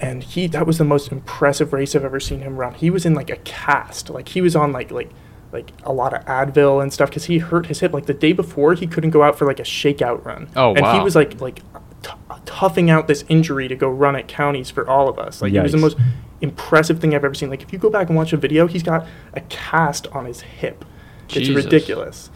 [0.00, 2.74] and he that was the most impressive race I've ever seen him run.
[2.74, 5.10] He was in like a cast, like he was on like like
[5.52, 7.92] like a lot of Advil and stuff because he hurt his hip.
[7.92, 10.48] Like the day before, he couldn't go out for like a shakeout run.
[10.56, 11.60] Oh, and he was like like
[12.02, 12.10] t-
[12.44, 15.40] toughing out this injury to go run at counties for all of us.
[15.40, 15.96] Like it was the most
[16.44, 17.50] impressive thing I've ever seen.
[17.50, 20.42] Like if you go back and watch a video, he's got a cast on his
[20.42, 20.84] hip.
[21.26, 21.48] Jesus.
[21.56, 22.30] It's ridiculous.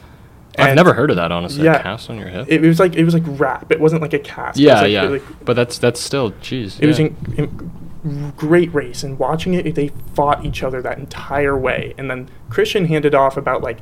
[0.58, 1.64] I've And never heard of that honestly.
[1.64, 1.76] Yeah.
[1.78, 2.46] A cast on your hip.
[2.48, 3.70] It, it was like it was like wrap.
[3.70, 4.58] It wasn't like a cast.
[4.58, 5.02] Yeah, like- yeah.
[5.04, 6.80] like- but that's that's still jeez.
[6.80, 7.06] it was yeah.
[7.06, 11.94] in, in, great race, and watching it, they fought each other that entire way.
[11.98, 13.78] And then Christian handed off about like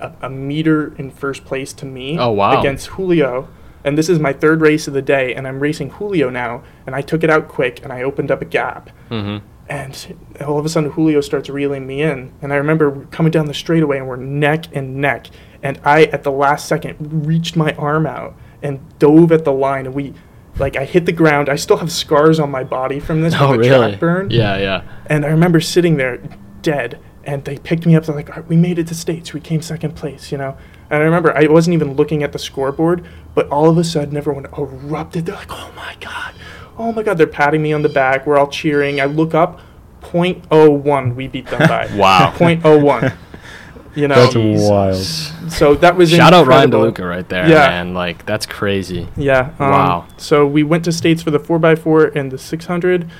[0.00, 2.18] a, a meter in first place to me.
[2.18, 2.58] Oh, wow.
[2.60, 3.48] Against Julio,
[3.84, 6.94] and this is my third race of the day, and I'm racing Julio now, and
[6.94, 8.90] I took it out quick, and I opened up a gap.
[9.10, 9.42] Mhm.
[9.68, 12.32] And all of a sudden, Julio starts reeling me in.
[12.42, 15.28] And I remember coming down the straightaway, and we're neck and neck.
[15.62, 19.86] And I, at the last second, reached my arm out and dove at the line.
[19.86, 20.14] And we,
[20.58, 21.48] like, I hit the ground.
[21.48, 23.90] I still have scars on my body from this Oh really?
[23.90, 24.30] track burn.
[24.30, 24.82] Yeah, yeah.
[25.06, 26.18] And I remember sitting there
[26.60, 26.98] dead.
[27.24, 28.04] And they picked me up.
[28.04, 29.32] They're like, All right, we made it to States.
[29.32, 30.56] We came second place, you know?
[30.90, 34.16] And I remember I wasn't even looking at the scoreboard, but all of a sudden
[34.16, 35.26] everyone erupted.
[35.26, 36.34] They're like, oh my God.
[36.78, 37.18] Oh my God.
[37.18, 38.26] They're patting me on the back.
[38.26, 39.00] We're all cheering.
[39.00, 39.60] I look up,
[40.02, 41.88] 0.01 we beat them by.
[41.94, 42.32] Wow.
[42.36, 43.16] 0.01.
[43.94, 44.34] You know, That's
[44.70, 44.96] wild.
[45.52, 46.92] so that was Shout out Ryan incredible.
[47.04, 47.68] DeLuca right there, Yeah.
[47.68, 47.92] man.
[47.92, 49.06] Like that's crazy.
[49.18, 49.50] Yeah.
[49.58, 50.06] Um, Wow.
[50.16, 53.10] So we went to states for the four x four and the six hundred,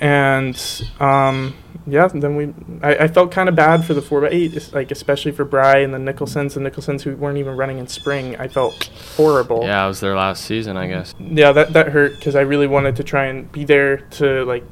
[0.00, 0.56] and
[1.00, 1.54] um,
[1.86, 2.54] yeah, then we.
[2.82, 5.78] I, I felt kind of bad for the four x eight, like especially for Bry
[5.78, 8.36] and the Nicholsons, and Nicholsons who weren't even running in spring.
[8.36, 9.64] I felt horrible.
[9.64, 11.14] Yeah, it was their last season, I guess.
[11.18, 14.64] Yeah, that that hurt because I really wanted to try and be there to like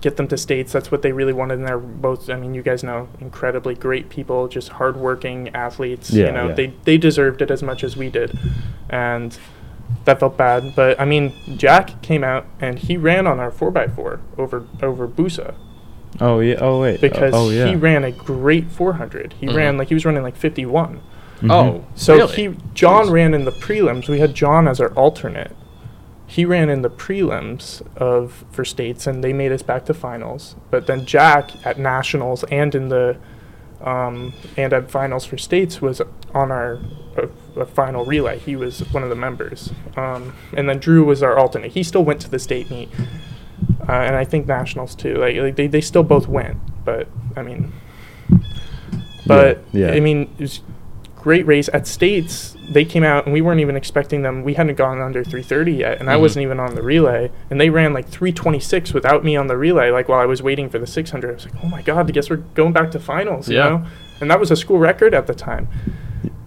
[0.00, 0.72] get them to states.
[0.72, 2.30] That's what they really wanted, and they're both.
[2.30, 6.10] I mean, you guys know, incredibly great people, just hardworking athletes.
[6.10, 6.54] Yeah, you know, yeah.
[6.54, 8.38] they they deserved it as much as we did,
[8.88, 9.38] and
[10.06, 10.74] that felt bad.
[10.74, 14.66] But I mean, Jack came out and he ran on our four x four over
[14.82, 15.54] over Busa
[16.20, 16.56] Oh yeah.
[16.60, 17.00] Oh wait.
[17.00, 17.66] because oh yeah.
[17.66, 19.34] he ran a great 400.
[19.38, 19.54] He Mhm.
[19.54, 21.00] ran like he was running like 51.
[21.40, 21.50] Mhm.
[21.50, 22.34] Oh, So really?
[22.36, 23.10] he John Jeez.
[23.12, 24.08] ran in the prelims.
[24.08, 25.56] We had John as our alternate.
[26.26, 30.54] He ran in the prelims of for states, and they made us back to finals.
[30.70, 33.16] But then Jack at nationals and in the
[33.82, 36.02] um, and at finals for states was
[36.34, 36.78] on our
[37.16, 37.26] uh,
[37.58, 38.38] uh, final relay.
[38.38, 41.72] He was one of the members, um, and then Drew was our alternate.
[41.72, 42.90] He still went to the state meet,
[43.88, 45.14] uh, and I think nationals too.
[45.16, 47.72] Like, like they they still both went, but I mean,
[49.26, 49.90] but yeah.
[49.92, 50.60] I mean, it was
[51.16, 52.56] great race at states.
[52.70, 54.42] They came out and we weren't even expecting them.
[54.42, 56.20] We hadn't gone under 330 yet, and I Mhm.
[56.20, 57.30] wasn't even on the relay.
[57.50, 59.90] And they ran like 326 without me on the relay.
[59.90, 62.12] Like while I was waiting for the 600, I was like, oh my god, I
[62.12, 63.48] guess we're going back to finals.
[63.48, 63.68] You Yeah.
[63.68, 63.84] know,
[64.20, 65.68] and that was a school record at the time.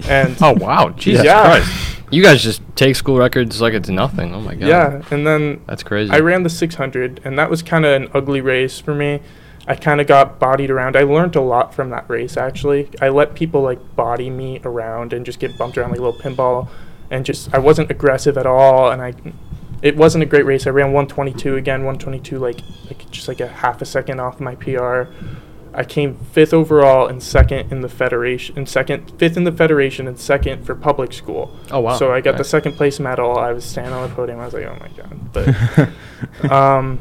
[0.08, 1.62] And Oh wow, Jesus Yeah.
[1.62, 1.98] Christ!
[2.12, 4.36] You guys just take school records like it's nothing.
[4.36, 4.68] Oh my god.
[4.68, 6.12] yeah, and then That's crazy.
[6.12, 9.20] I ran the 600, and that was kind of an ugly race for me.
[9.68, 10.96] I kind of got bodied around.
[10.96, 12.90] I learned a lot from that race, actually.
[13.02, 16.20] I let people like body me around and just get bumped around like a little
[16.20, 16.68] pinball,
[17.10, 18.92] and just I wasn't aggressive at all.
[18.92, 19.14] And I,
[19.82, 20.68] it wasn't a great race.
[20.68, 24.54] I ran 122 again, 122 like like just like a half a second off my
[24.56, 25.04] PR.
[25.76, 30.08] I came fifth overall and second in the federation, and second, fifth in the federation,
[30.08, 31.56] and second for public school.
[31.72, 31.98] Oh wow.
[31.98, 33.38] So I got the second place medal.
[33.38, 34.40] I was standing on the podium.
[34.40, 35.34] I was like, oh my god.
[36.42, 37.00] But um,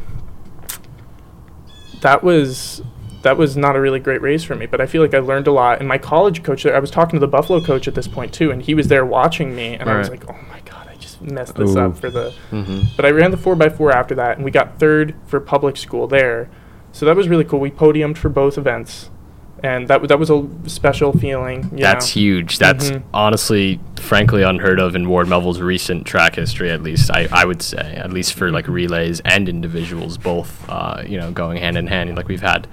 [2.00, 2.82] that was
[3.22, 4.66] that was not a really great race for me.
[4.66, 5.78] But I feel like I learned a lot.
[5.78, 8.32] And my college coach, there, I was talking to the Buffalo coach at this point
[8.32, 10.96] too, and he was there watching me, and I was like, oh my god, I
[10.96, 11.80] just messed this Ooh.
[11.80, 12.34] up for the.
[12.50, 12.96] Mhm.
[12.96, 15.76] But I ran the four x four after that, and we got third for public
[15.76, 16.48] school there.
[16.92, 17.58] So that was really cool.
[17.60, 19.10] We podiumed for both events,
[19.62, 21.70] and that w- that was a special feeling.
[21.72, 22.20] You That's know?
[22.20, 22.58] huge.
[22.58, 23.02] That's Mhm.
[23.14, 26.70] honestly, frankly, unheard of in Ward Melville's recent track history.
[26.70, 31.02] At least I, I would say, at least for like relays and individuals, both, uh,
[31.06, 32.14] you know, going hand in hand.
[32.16, 32.66] Like we've had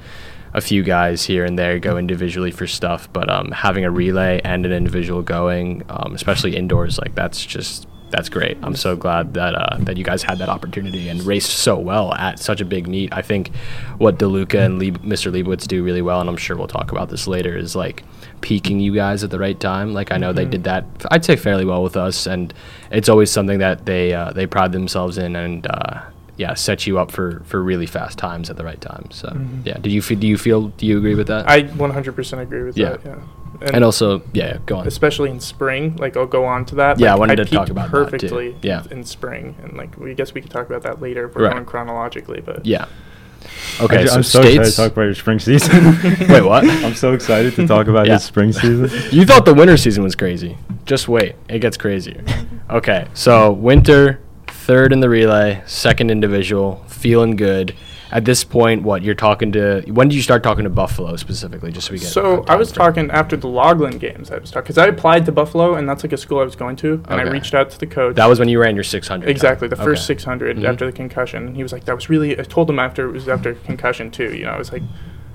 [0.53, 4.41] a few guys here and there go individually for stuff, but um, having a relay
[4.43, 8.57] and an individual going, um, especially indoors, like that's just that's great.
[8.63, 12.13] I'm so glad that uh, that you guys had that opportunity and raced so well
[12.13, 13.13] at such a big meet.
[13.13, 13.51] I think
[13.97, 15.31] what DeLuca and Lieb- Mr.
[15.31, 18.03] Leibowitz do really well, and I'm sure we'll talk about this later, is like
[18.41, 19.93] peaking you guys at the right time.
[19.93, 20.51] Like I know they Mhm.
[20.51, 22.53] did that, I'd say fairly well with us, and
[22.91, 25.65] it's always something that they uh, they pride themselves in and.
[25.67, 26.01] Uh,
[26.37, 29.05] yeah, set you up for, for really fast times at the right time.
[29.11, 29.65] So Mhm.
[29.65, 31.49] yeah, do you feel, do you feel do you agree with that?
[31.49, 32.91] I 100% agree with Yeah.
[32.91, 33.01] that.
[33.03, 33.15] Yeah.
[33.61, 34.87] And, also yeah, yeah, go on.
[34.87, 35.95] especially in spring.
[35.97, 36.99] Like I'll go on to that.
[36.99, 38.03] Yeah, I like, wanted to talk about that, too.
[38.05, 38.55] perfectly.
[38.61, 38.83] Yeah.
[38.91, 41.53] in spring, and like we guess we could talk about that later if we're Right.
[41.53, 42.41] going chronologically.
[42.41, 42.85] But Yeah.
[43.81, 45.85] Okay, ju- so I'm so excited to talk about your spring season.
[46.29, 46.63] Wait, what?
[46.69, 48.13] I'm so excited to talk about Yeah.
[48.13, 48.89] your spring season.
[49.11, 50.57] You thought the winter season was crazy.
[50.85, 52.23] Just wait, it gets crazier.
[52.69, 57.73] Okay, so winter, third in the relay, second individual, feeling good.
[58.11, 59.81] At this point, what you're talking to?
[59.87, 61.71] When did you start talking to Buffalo specifically?
[61.71, 62.07] Just so we get.
[62.07, 64.31] so I was time talking after the Loughlin games.
[64.31, 66.55] I was talking because I applied to Buffalo, and that's like a school I was
[66.55, 67.29] going to, and Okay.
[67.29, 68.15] I reached out to the coach.
[68.15, 69.25] That was when you ran your 600.
[69.25, 69.29] time.
[69.29, 70.15] Exactly, the first Okay.
[70.15, 70.65] 600 Mhm.
[70.67, 71.45] after the concussion.
[71.47, 74.09] And he was like, that was really, I told him after it was after concussion
[74.09, 74.81] too, you know, I was like,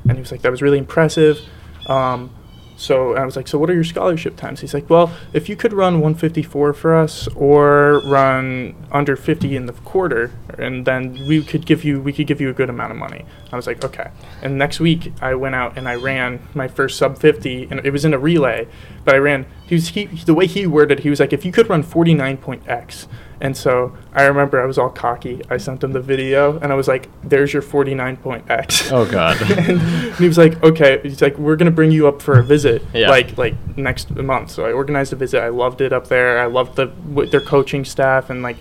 [0.08, 1.40] and he was like, that was really impressive.
[1.86, 2.30] Um,
[2.76, 4.60] so I was like, so what are your scholarship times?
[4.60, 9.66] He's like, well, if you could run 154 for us or run under 50 in
[9.66, 12.90] the quarter, and then we could give you, we could give you a good amount
[12.90, 13.24] of money.
[13.52, 14.10] I was like, okay.
[14.42, 17.90] And next week I went out and I ran my first sub 50, and it
[17.90, 18.66] was in a relay,
[19.04, 19.46] but I ran.
[19.66, 23.08] He was he the way he worded, he was like, if you could run 49.x.
[23.44, 25.42] And so I remember I was all cocky.
[25.50, 29.40] I sent him the video, and I was like, "There's your 49.x." Oh God.
[29.58, 29.80] and
[30.14, 33.10] he was like, "Okay." He's like, "We're gonna bring you up for a visit, Yeah.
[33.10, 35.42] like like next month." So I organized a visit.
[35.42, 36.38] I loved it up there.
[36.40, 38.56] I loved the w- their coaching staff and like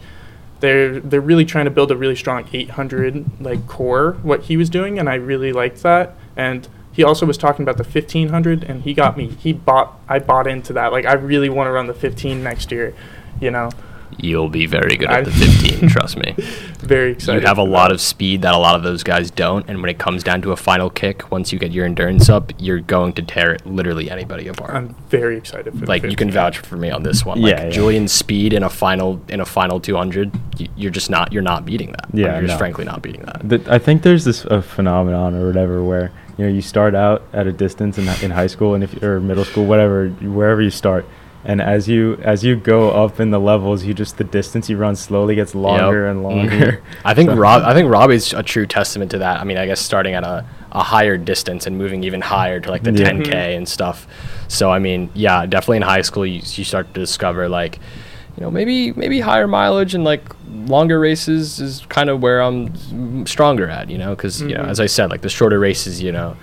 [0.59, 4.69] they're they're really trying to build a really strong 800 like core what he was
[4.69, 6.15] doing, and I really liked that.
[6.35, 9.27] And he also was talking about the 1500, and he got me.
[9.29, 9.97] He bought.
[10.09, 10.91] I bought into that.
[10.91, 12.93] Like I really want to run the 15 next year.
[13.41, 13.69] You know,
[14.17, 15.89] You'll be very good I- at the 15.
[15.89, 16.33] trust me.
[16.79, 17.41] very excited.
[17.41, 19.89] You have a lot of speed that a lot of those guys don't, and when
[19.89, 23.13] it comes down to a final kick, once you get your endurance up, you're going
[23.13, 24.71] to tear literally anybody apart.
[24.75, 27.41] I'm very excited for the like you can vouch for me on this one.
[27.41, 27.69] Like Yeah, yeah.
[27.69, 30.31] Julian's speed in a final in a final 200,
[30.75, 32.13] you're just not you're not beating that.
[32.13, 33.47] Like, Yeah, you're just frankly not beating that.
[33.49, 37.23] Th- I think there's this uh, phenomenon or whatever where you know you start out
[37.31, 40.69] at a distance in, in high school and if or middle school whatever wherever you
[40.71, 41.05] start
[41.45, 44.77] and as you as you go up in the levels you just the distance you
[44.77, 46.11] run slowly gets longer Yep.
[46.11, 46.83] and longer.
[47.05, 47.63] I think So- Rob.
[47.63, 49.41] I think Robbie's a true testament to that.
[49.41, 52.69] I mean, I guess starting at a, a higher distance and moving even higher to
[52.71, 53.11] like the Yeah.
[53.11, 54.07] 10k and stuff.
[54.47, 57.77] So I mean, yeah, definitely in high school you, you start to discover like,
[58.37, 63.25] you know, maybe maybe higher mileage and like longer races is kind of where I'm
[63.27, 63.89] stronger at.
[63.89, 64.69] You know, because you know, Mhm.
[64.69, 66.35] as I said, like the shorter races, you know,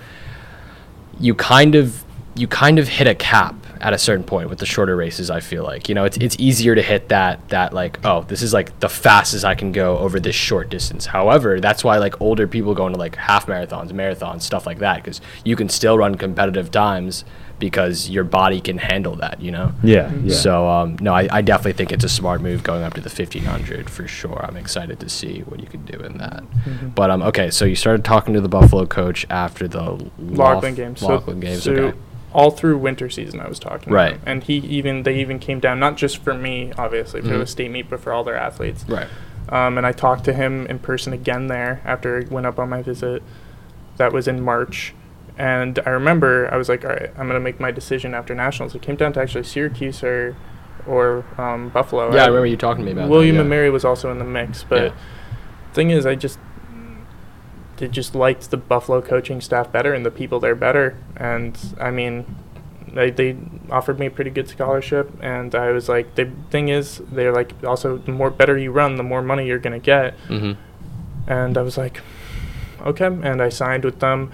[1.19, 2.03] you kind of
[2.35, 5.39] you kind of hit a cap at a certain point with the shorter races i
[5.39, 8.53] feel like you know it's, it's easier to hit that that like oh this is
[8.53, 12.47] like the fastest i can go over this short distance however that's why like older
[12.47, 16.15] people go into like half marathons marathons stuff like that because you can still run
[16.15, 17.25] competitive times
[17.59, 20.33] because your body can handle that you know yeah, yeah.
[20.33, 23.09] so um, no I, I definitely think it's a smart move going up to the
[23.09, 26.93] 1500 for sure i'm excited to see what you can do in that Mhm.
[26.95, 30.75] but um, okay, so you started talking to the Buffalo coach after the Lof- Loughlin
[30.75, 30.99] games.
[30.99, 31.63] So, Loughlin games.
[31.63, 31.97] so okay.
[32.33, 33.91] All through winter season, I was talking.
[33.91, 34.17] Right.
[34.25, 37.39] And he even they even came down not just for me, obviously, for Mhm.
[37.39, 38.85] the state meet, but for all their athletes.
[38.87, 39.07] Right.
[39.49, 42.69] Um, and I talked to him in person again there after I went up on
[42.69, 43.21] my visit.
[43.97, 44.93] That was in March.
[45.37, 48.33] And I remember I was like, all right, I'm going to make my decision after
[48.35, 48.75] nationals.
[48.75, 50.35] It came down to actually Syracuse or,
[50.87, 52.13] or um, Buffalo.
[52.13, 53.41] Yeah, I remember you talking to me about that, William yeah.
[53.41, 54.63] and Mary was also in the mix.
[54.63, 54.91] But Yeah.
[55.73, 56.37] thing is, I just
[57.77, 60.97] they just liked the Buffalo coaching staff better and the people there better.
[61.15, 62.25] And I mean,
[62.93, 63.37] they they
[63.69, 67.53] offered me a pretty good scholarship, and I was like, the thing is, they're like
[67.63, 70.17] also the more better you run, the more money you're gonna get.
[70.27, 70.59] Mm-hmm.
[71.31, 72.01] And I was like,
[72.81, 74.31] okay, and I signed with them.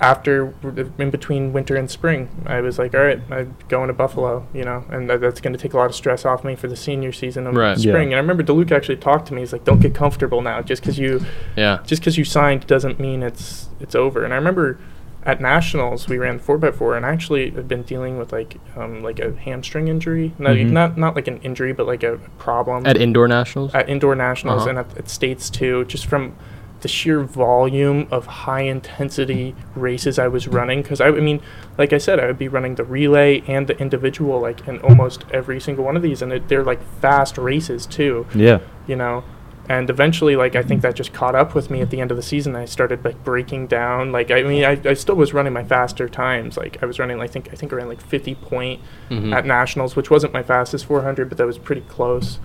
[0.00, 0.54] After
[0.98, 4.64] in between winter and spring, I was like, all right, I'm going to Buffalo, you
[4.64, 6.76] know, and that, that's going to take a lot of stress off me for the
[6.76, 7.76] senior season of Right.
[7.78, 8.10] spring.
[8.10, 8.16] Yeah.
[8.18, 9.40] And I remember DeLuca actually talked to me.
[9.42, 10.62] He's like, don't get comfortable now.
[10.62, 11.20] Just because you
[11.56, 11.80] Yeah.
[11.84, 14.24] just because you signed doesn't mean it's it's over.
[14.24, 14.78] And I remember
[15.26, 18.56] at nationals we ran four x four, and I actually have been dealing with like
[18.78, 20.70] um, like a hamstring injury, not Mhm.
[20.70, 23.74] not not like an injury, but like a problem At indoor nationals.
[23.74, 24.70] at indoor nationals Uh-huh.
[24.70, 26.32] and at, at states too, just from
[26.80, 30.82] the sheer volume of high intensity races I was running.
[30.82, 31.40] Because I, I mean,
[31.78, 35.24] like I said, I would be running the relay and the individual like in almost
[35.32, 38.60] every single one of these, and it, they're like fast races too Yeah.
[38.86, 39.24] you know
[39.68, 42.16] and eventually like i think that just caught up with me at the end of
[42.16, 45.52] the season i started like breaking down like i mean i, I still was running
[45.52, 48.80] my faster times like i was running i think i think around like 50 point
[49.10, 49.32] Mhm.
[49.32, 52.40] at nationals which wasn't my fastest 400 but that was pretty close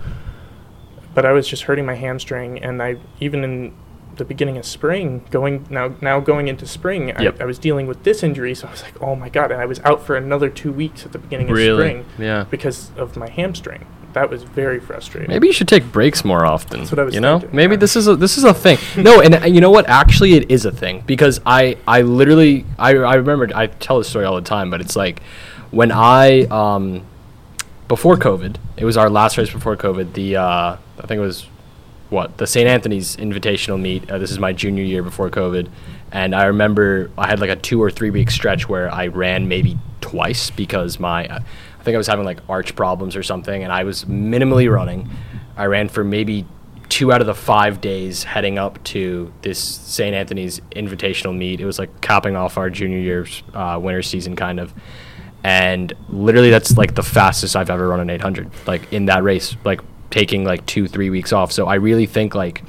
[1.14, 3.74] but i was just hurting my hamstring and i even in
[4.16, 7.40] the beginning of spring going now now going into spring Yep.
[7.40, 9.60] I, I was dealing with this injury so i was like oh my god and
[9.60, 11.82] i was out for another two weeks at the beginning of Really?
[11.82, 12.44] spring Yeah.
[12.50, 16.78] because of my hamstring that was very frustrating Maybe you should take breaks more often.
[16.80, 17.80] That's what I was You know, thinking, maybe yeah.
[17.80, 18.78] this is a this is a thing.
[18.96, 19.86] No, and uh, you know what?
[19.90, 24.08] Actually, it is a thing because I I literally I I remember I tell this
[24.08, 25.20] story all the time, but it's like
[25.70, 27.02] when I um
[27.88, 30.14] before COVID, it was our last race before COVID.
[30.14, 31.46] The uh, I think it was
[32.10, 32.68] what the St.
[32.68, 34.10] Anthony's Invitational meet.
[34.10, 35.68] Uh, this is my junior year before COVID,
[36.12, 39.48] and I remember I had like a two or three week stretch where I ran
[39.48, 41.40] maybe twice because my uh,
[41.78, 45.08] I think I was having like arch problems or something, and I was minimally running.
[45.56, 46.44] I ran for maybe
[46.88, 50.14] two out of the five days heading up to this St.
[50.14, 51.60] Anthony's Invitational meet.
[51.60, 54.72] It was like capping off our junior year's uh, winter season, kind of
[55.46, 59.56] and literally that's like the fastest I've ever run an 800 like in that race
[59.62, 62.62] like taking like 2 3 weeks off so I really think like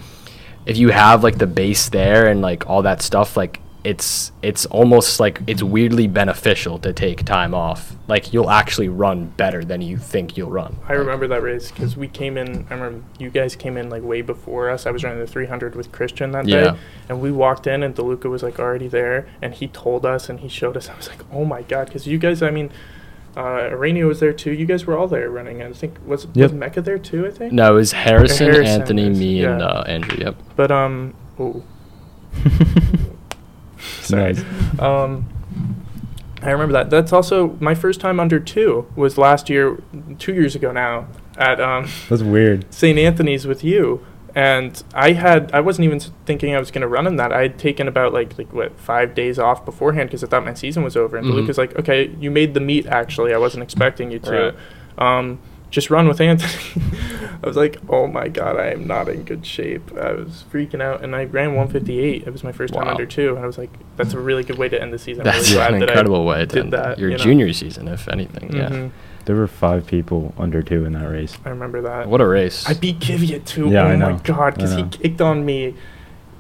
[0.66, 4.66] if you have like the base there and like all that stuff like it's it's
[4.66, 9.82] almost like it's weirdly beneficial to take time off like you'll actually run better than
[9.82, 12.66] you think you'll run I remember that race because we came in.
[12.70, 14.86] I remember you guys came in like way before us.
[14.86, 16.72] I was running the 300 with Christian that Yeah.
[16.72, 20.28] day, and we walked in, and DeLuca was like already there, and he told us
[20.30, 20.90] and he showed us.
[20.90, 22.72] I was like, oh my god, because you guys, I mean,
[23.38, 23.76] uh,
[24.08, 24.52] was there too.
[24.52, 25.62] You guys were all there running.
[25.62, 26.52] I think was Yep.
[26.52, 27.28] was Mecca there too.
[27.28, 27.54] I think.
[27.54, 31.64] no it was Harrison, Harrison Anthony is- me and uh, Andrew yep But um, oh,
[34.02, 34.34] sorry.
[34.34, 34.80] nice.
[34.80, 35.28] Um,
[36.42, 36.90] I remember that.
[36.90, 39.82] That's also my first time under two was last year,
[40.20, 42.72] two years ago now, at um, That's weird.
[42.74, 42.98] St.
[42.98, 44.06] Anthony's with you.
[44.38, 47.34] And I had, I wasn't even thinking I was going to run in that.
[47.34, 50.54] I had taken about like, like what, five days off beforehand because I thought my
[50.54, 51.18] season was over.
[51.18, 51.34] And Mhm.
[51.34, 53.34] Luke was like, okay, you made the meet actually.
[53.34, 54.54] I wasn't expecting you to.
[55.00, 55.40] Um,
[55.72, 56.84] just run with Anthony.
[57.44, 59.92] I was like, oh my God, I am not in good shape.
[59.98, 61.04] I was freaking out.
[61.04, 62.28] And I ran 158.
[62.28, 63.36] It was my first time under two.
[63.36, 65.24] And I was like, that's a really good way to end the season.
[65.24, 67.24] That's really an that incredible way to end that, your you know?
[67.24, 68.92] junior season if anything yeah Mhm.
[69.28, 71.38] There were five people under two in that race.
[71.46, 72.08] I remember that.
[72.10, 73.70] what a race I beat Kvyat too.
[73.70, 74.20] Yeah, oh I my know.
[74.24, 75.76] god, because he kicked on me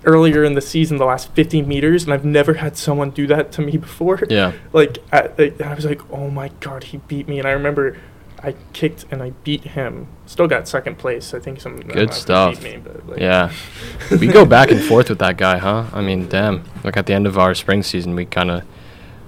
[0.06, 3.52] earlier in the season, the last 50 meters, and I've never had someone do that
[3.54, 4.22] to me before.
[4.30, 7.52] yeah Like, at, like, I was like, oh my god, he beat me, and I
[7.52, 7.98] remember
[8.42, 10.08] I kicked and I beat him.
[10.28, 11.34] Still got second place.
[11.34, 12.62] I think some I don't know Good stuff.
[12.64, 13.52] Me, but like, Yeah.
[14.12, 15.86] we go back and forth with that guy, huh?
[15.92, 16.64] I mean, damn.
[16.84, 18.64] Like at the end of our spring season, we kind of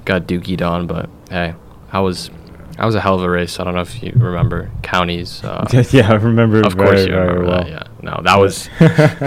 [0.06, 1.56] got dookied on, but hey,
[1.92, 2.30] I was,
[2.80, 3.60] I was a hell of a race.
[3.60, 5.44] I don't know if you remember counties.
[5.44, 6.62] Uh, yeah, I remember.
[6.66, 7.64] of very, course you remember well.
[7.64, 7.70] that.
[7.70, 7.84] Yeah.
[8.02, 8.70] No, that was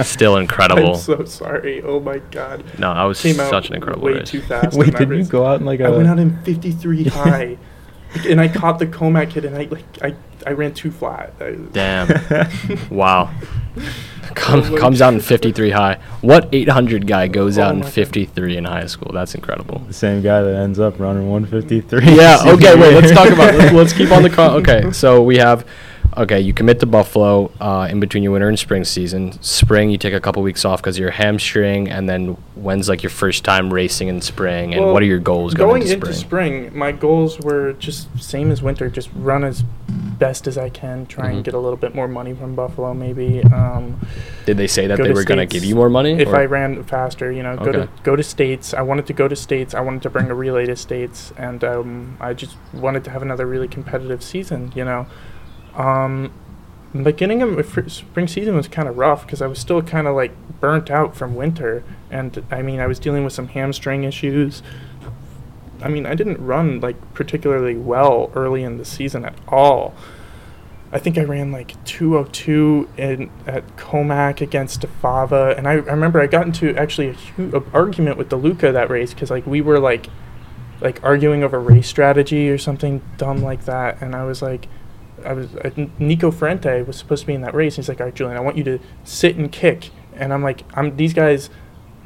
[0.09, 0.95] still incredible.
[0.95, 1.83] I'm so sorry.
[1.83, 2.65] Oh my god.
[2.79, 4.31] no, that was Came out such an incredible way race.
[4.31, 4.77] too fast.
[4.77, 5.85] Wait, in that did you go out in like a?
[5.85, 7.59] I went out in 53 high,
[8.29, 10.15] and I caught the Commack hit, and I like I
[10.47, 11.33] I ran too flat.
[11.41, 12.09] I, Damn.
[12.91, 13.33] wow.
[14.35, 15.99] Come, Oh comes out in 53 high.
[16.21, 17.93] What 800 guy goes Oh out in my God.
[17.93, 19.13] 53 in high school?
[19.13, 19.81] That's incredible.
[19.81, 22.15] the same guy that ends up running 153.
[22.17, 22.39] yeah.
[22.47, 22.75] Okay.
[22.79, 22.95] Wait.
[22.95, 23.55] Let's talk about.
[23.55, 24.31] Let's, let's keep on the.
[24.31, 24.91] Con- okay.
[24.93, 25.67] So we have.
[26.15, 29.33] Okay, you commit to Buffalo uh, in between your winter and spring season.
[29.43, 33.09] Spring, you take a couple weeks off because your hamstring, and then when's like your
[33.11, 34.75] first time racing in spring?
[34.75, 36.69] And Well, what are your goals going, going into spring?
[36.69, 39.63] spring, my goals were just same as winter, just run as
[40.19, 41.35] best as I can, try Mhm.
[41.37, 43.43] and get a little bit more money from Buffalo, maybe.
[43.45, 43.99] Um,
[44.45, 46.13] Did they say that go they were going to give you more money?
[46.13, 47.73] if or- I ran faster, you know, go Okay.
[47.73, 48.75] to go to states.
[48.75, 49.75] I wanted to go to states.
[49.75, 53.23] I wanted to bring a relay to states, and um, I just wanted to have
[53.23, 54.73] another really competitive season.
[54.75, 55.07] You know,
[55.75, 56.33] um,
[57.01, 60.33] beginning of spring season was kind of rough because I was still kind of like
[60.61, 64.63] burnt out from winter, and I mean I was dealing with some hamstring issues.
[65.81, 69.95] I mean I didn't run like particularly well early in the season at all.
[70.95, 76.21] I think I ran like 202 in at Commack against Defava, and I, I remember
[76.21, 79.79] I got into actually a huge argument with DeLuca that race because like we were
[79.79, 80.09] like
[80.83, 84.69] like arguing over race strategy or something dumb like that, and I was like.
[85.25, 87.77] I was uh, Nico Ferrante was supposed to be in that race.
[87.77, 90.63] He's like, "All right, Julian, I want you to sit and kick." And I'm like,
[90.75, 91.51] "I'm these guys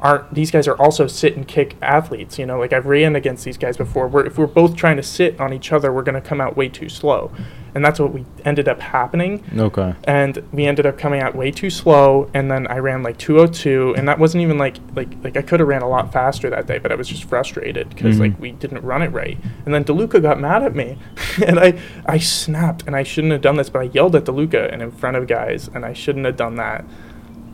[0.01, 2.37] aren't these guys are also sit and kick athletes.
[2.37, 4.07] You know, like I've ran against these guys before.
[4.07, 6.55] We're, if we're both trying to sit on each other, we're going to come out
[6.55, 7.31] way too slow,
[7.73, 9.43] and that's what we ended up happening.
[9.57, 9.95] Okay.
[10.03, 13.95] And we ended up coming out way too slow, and then I ran like 202,
[13.97, 16.67] and that wasn't even like like like I could have ran a lot faster that
[16.67, 18.19] day, but I was just frustrated because Mhm.
[18.19, 19.37] like we didn't run it right.
[19.65, 20.97] And then DeLuca got mad at me,
[21.45, 24.71] and I I snapped, and I shouldn't have done this, but I yelled at DeLuca
[24.71, 26.85] and in front of guys, and I shouldn't have done that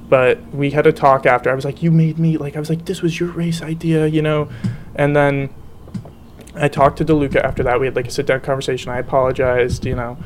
[0.10, 1.50] but we had a talk after.
[1.50, 4.08] I was like, "You made me like." I was like, "This was your race idea,"
[4.08, 4.50] you know.
[4.96, 5.50] And then
[6.56, 7.80] I talked to DeLuca after that.
[7.80, 8.92] We had like a sit down conversation.
[8.92, 10.18] I apologized, you know,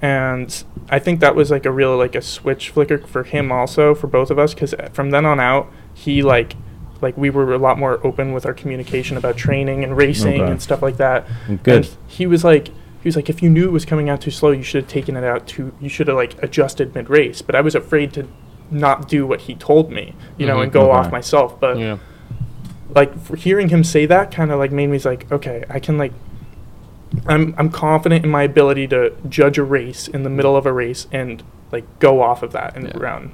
[0.00, 3.94] and I think that was like a real like a switch flicker for him also
[3.94, 6.54] for both of us because from then on out he like
[7.00, 10.50] like we were a lot more open with our communication about training and racing Okay.
[10.50, 11.26] and stuff like that.
[11.62, 11.84] Good.
[11.86, 14.30] And he was like, he was like, if you knew it was coming out too
[14.30, 15.74] slow, you should have taken it out too.
[15.80, 17.42] You should have like adjusted mid race.
[17.42, 18.28] But I was afraid to
[18.72, 20.62] not do what he told me, you know, Mhm.
[20.64, 20.90] and go Okay.
[20.98, 21.58] off myself.
[21.60, 21.96] But Yeah.
[22.94, 26.12] like hearing him say that kind of like made me like, okay, I can like.
[27.26, 30.72] I'm I'm confident in my ability to judge a race in the middle of a
[30.72, 32.92] race and like go off of that and Yeah.
[32.96, 33.32] run.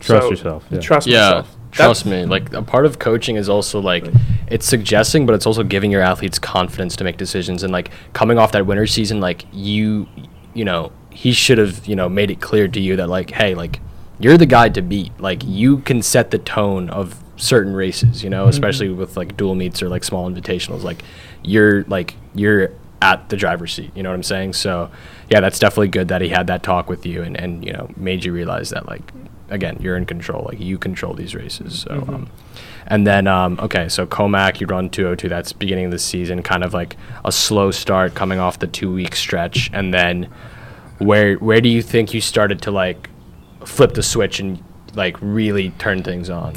[0.00, 0.64] Trust So, yourself.
[0.70, 0.80] Yeah.
[0.80, 1.56] Trust yeah myself.
[1.70, 4.04] trust That's- me like a part of coaching is also like
[4.48, 8.38] it's suggesting but it's also giving your athletes confidence to make decisions and like coming
[8.38, 10.08] off that winter season like you
[10.52, 13.54] you know he should have you know made it clear to you that like hey
[13.54, 13.78] like
[14.22, 15.12] you're the guy to beat.
[15.20, 19.56] Like you can set the tone of certain races you know especially with like dual
[19.56, 20.82] meets or like small invitationals.
[20.82, 21.02] Like
[21.42, 22.70] you're like you're
[23.00, 24.52] at the driver's seat you know what i'm saying?
[24.52, 24.90] So
[25.28, 27.90] yeah that's definitely good that he had that talk with you and and you know
[27.96, 29.02] made you realize that like
[29.50, 30.44] again you're in control.
[30.44, 31.80] Like you control these races.
[31.80, 32.08] So Mhm.
[32.14, 32.30] um
[32.86, 36.62] and then um okay so Commack you run 202 that's beginning of the season kind
[36.62, 39.68] of like a slow start coming off the two week stretch.
[39.72, 40.28] And then
[40.98, 43.08] where where do you think you started to like
[43.68, 44.62] flip the switch and
[44.94, 46.54] like really turn things on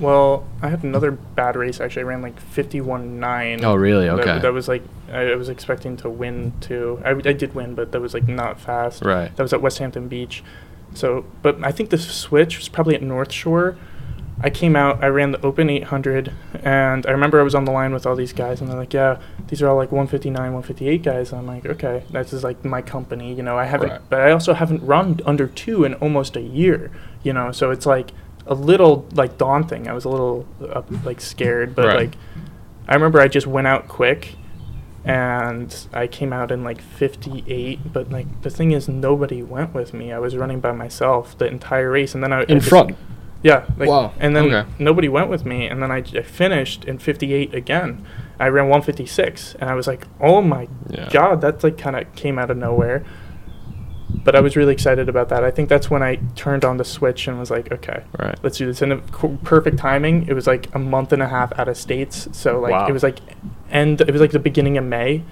[0.00, 2.02] Well, I had another bad race actually.
[2.02, 3.64] I ran like 51.9.
[3.64, 4.06] Oh, really?
[4.06, 4.38] That- Okay.
[4.38, 4.82] That, was like
[5.12, 7.00] I, I was expecting to win too.
[7.04, 9.02] I, I did win, but that was like not fast.
[9.02, 9.34] Right.
[9.36, 10.42] That was at Westhampton Beach.
[10.94, 13.76] So, but I think the switch was probably at North Shore.
[14.40, 16.32] I came out, I ran the open 800,
[16.62, 18.94] and I remember I was on the line with all these guys, and they're like,
[18.94, 19.18] "Yeah,
[19.48, 23.34] these are all like 159, 158 guys." I'm like, "Okay, this is like my company,
[23.34, 23.58] you know.
[23.58, 24.00] I haven't, Right.
[24.08, 26.90] but I also haven't run under two in almost a year,
[27.24, 27.50] you know.
[27.50, 28.12] So it's like
[28.46, 29.88] a little like daunting.
[29.88, 31.96] I was a little uh, like scared, but Right.
[31.96, 32.16] like
[32.88, 34.36] I remember I just went out quick
[35.04, 37.92] and I came out in like 58.
[37.92, 40.12] But like the thing is, nobody went with me.
[40.12, 42.96] I was running by myself the entire race, and then I I in just- front
[43.42, 44.68] Yeah, like, Wow, And then okay.
[44.78, 48.04] nobody went with me, and then I finished in 58 again.
[48.40, 51.08] I ran 156, and I was like, oh my Yeah.
[51.10, 53.04] god, that like kind of came out of nowhere.
[54.24, 55.44] But I was really excited about that.
[55.44, 58.56] I think that's when I turned on the switch and was like, okay, right let's
[58.58, 58.80] do this.
[58.82, 60.26] And co- perfect timing.
[60.28, 62.86] It was like a month and a half out of states, so like Wow.
[62.88, 63.18] it was like
[63.70, 64.00] end.
[64.00, 65.22] It was like the beginning of May,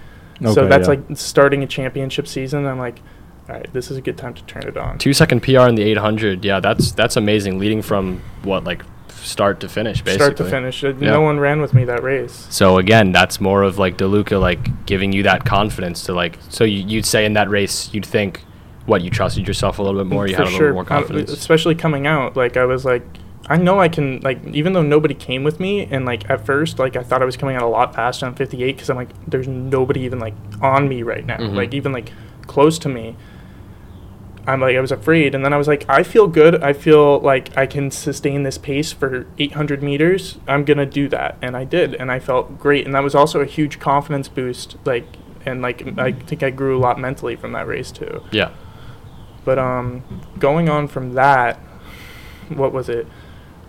[0.52, 0.94] so that's yeah.
[0.94, 2.66] like starting a championship season.
[2.66, 3.00] I'm like,
[3.48, 4.98] all right, this is a good time to turn it on.
[4.98, 9.58] two second pr in the 800 yeah that's that's amazing leading from what like start
[9.60, 10.84] to finish basically Start to finish.
[10.84, 11.10] Uh, Yeah.
[11.10, 12.46] No one ran with me that race.
[12.50, 16.38] So again, that's more of like DeLuca like giving you that confidence to like.
[16.48, 18.44] So you, you'd say in that race, you'd think,
[18.84, 20.28] what you trusted yourself a little bit more.
[20.28, 20.60] You For had a sure.
[20.68, 21.32] little more Uh, confidence.
[21.32, 22.36] especially coming out.
[22.36, 23.02] Like I was like,
[23.48, 24.20] I know I can.
[24.20, 27.24] Like even though nobody came with me, and like at first, like I thought I
[27.24, 30.34] was coming out a lot faster on 58 because I'm like, there's nobody even like
[30.62, 31.38] on me right now.
[31.38, 31.54] Mhm.
[31.56, 32.12] Like even like
[32.46, 33.16] close to me.
[34.46, 36.62] I'm like I was afraid, and then I was like, I feel good.
[36.62, 40.38] I feel like I can sustain this pace for 800 meters.
[40.46, 43.40] I'm gonna do that, and I did, and I felt great, and that was also
[43.40, 44.76] a huge confidence boost.
[44.84, 45.06] Like
[45.46, 48.22] and like I think I grew a lot mentally from that race too.
[48.32, 48.50] yeah.
[49.44, 50.02] But um,
[50.40, 51.60] going on from that,
[52.48, 53.06] what was it?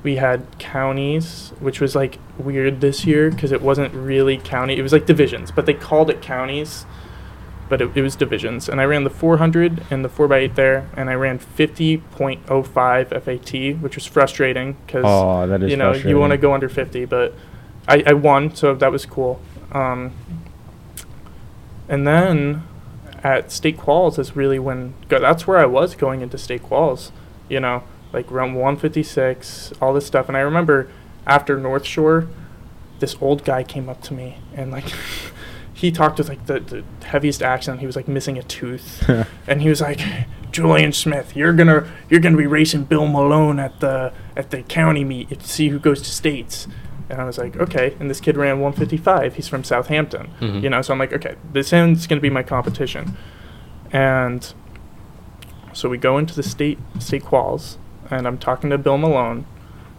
[0.01, 4.75] We had counties, which was like weird this year because it wasn't really county.
[4.75, 6.87] It was like divisions, but they called it counties.
[7.69, 11.09] But it, it was divisions, and I ran the 400 and the 4x8 there, and
[11.09, 16.53] I ran 50.05 FAT, which was frustrating because Oh, you know you want to go
[16.53, 17.33] under 50, but
[17.87, 19.41] I, I won, so that was cool.
[19.73, 20.13] Um,
[21.89, 22.63] and then
[23.23, 27.11] at state quals is really when go, that's where I was going into state quals,
[27.49, 30.27] you know, like around 156, all this stuff.
[30.27, 30.89] And I remember
[31.25, 32.27] after North Shore,
[32.99, 34.85] this old guy came up to me and like
[35.77, 37.79] he talked with like the, the heaviest accent.
[37.81, 39.07] He was like missing a tooth,
[39.47, 39.99] and he was like,
[40.51, 45.03] Julian Smith, you're gonna you're gonna be racing Bill Malone at the at the county
[45.03, 46.67] meet to see who goes to states.
[47.09, 47.95] And I was like, okay.
[47.99, 49.35] And this kid ran 155.
[49.35, 50.61] He's from Southampton, Mhm.
[50.63, 50.81] you know.
[50.81, 53.15] So I'm like, okay, this is gonna be my competition.
[53.93, 54.51] And
[55.73, 57.77] so we go into the state state quals,
[58.09, 59.45] and I'm talking to Bill Malone,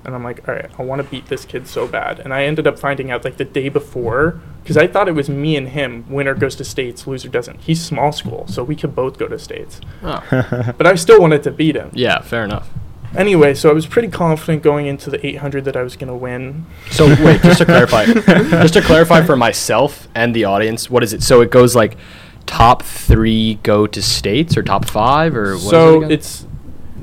[0.08, 2.18] and I'm like, all right, I want to beat this kid so bad.
[2.18, 5.28] And I ended up finding out like the day before, because I thought it was
[5.28, 6.06] me and him.
[6.08, 7.60] Winner goes to states, loser doesn't.
[7.60, 9.82] He's small school, so we could both go to states.
[10.02, 10.24] Oh.
[10.78, 11.90] But I still wanted to beat him.
[11.92, 12.70] Yeah, fair enough.
[13.14, 16.64] Anyway, so I was pretty confident going into the 800 that I was gonna win.
[16.90, 18.06] So wait, just to clarify,
[18.62, 21.22] just to clarify for myself and the audience, what is it?
[21.22, 21.98] So it goes like
[22.46, 26.10] top three go to states or top five or what is it so again?
[26.10, 26.46] it's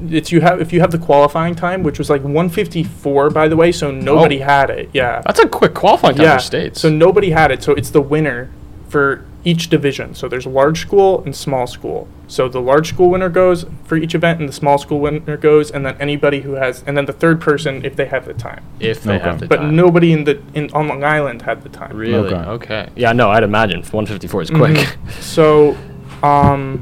[0.09, 3.55] it's you have if you have the qualifying time, which was like 154 by the
[3.55, 4.45] way, so nobody Oh.
[4.45, 4.89] had it.
[4.93, 5.21] Yeah.
[5.25, 6.81] that's a quick qualifying time for states.
[6.81, 7.63] So nobody had it.
[7.63, 8.49] So it's the winner
[8.89, 10.15] for each division.
[10.15, 12.07] So there's large school and small school.
[12.27, 15.69] So the large school winner goes for each event, and the small school winner goes,
[15.69, 18.63] and then anybody who has, and then the third person if they have the time.
[18.79, 19.23] if they Okay.
[19.23, 19.75] have the But time.
[19.75, 21.95] nobody in the in on Long Island had the time.
[21.95, 22.33] Really?
[22.33, 22.49] Okay.
[22.49, 22.87] Okay.
[22.95, 24.75] Yeah, no, I'd imagine 154 is quick.
[24.77, 25.11] Mhm.
[25.21, 25.75] So,
[26.23, 26.81] um,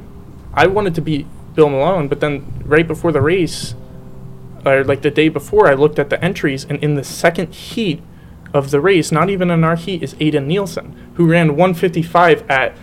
[0.53, 1.25] I wanted to beat
[1.55, 3.75] Bill Malone, but then right before the race,
[4.65, 8.01] or like the day before, I looked at the entries, and in the second heat
[8.53, 12.75] of the race, not even in our heat, is Aiden Nielsen, who ran 155 at,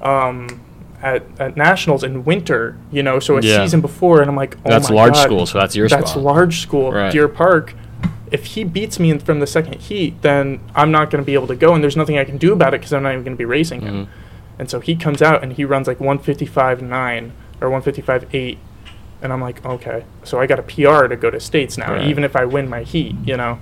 [0.00, 0.60] um,
[1.02, 2.76] at, at nationals in winter.
[2.92, 3.58] You know, so a Yeah.
[3.64, 6.00] season before, and I'm like, oh that's my large God, school, so that's your spot.
[6.00, 6.22] That's spot.
[6.24, 7.12] large school, Right.
[7.12, 7.74] Deer Park.
[8.32, 11.34] If he beats me in, from the second heat, then I'm not going to be
[11.34, 13.22] able to go, and there's nothing I can do about it because I'm not even
[13.24, 14.06] going to be racing him.
[14.06, 14.08] Mhm.
[14.58, 18.58] And so he comes out and he runs like 155.9 or 155.8.
[19.22, 20.04] And I'm like, okay.
[20.24, 22.06] So I got a PR to go to states now, Right.
[22.06, 23.58] even if I win my heat, you know?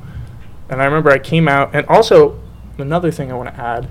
[0.69, 2.41] And I remember I came out, and also
[2.79, 3.89] another thing I want to add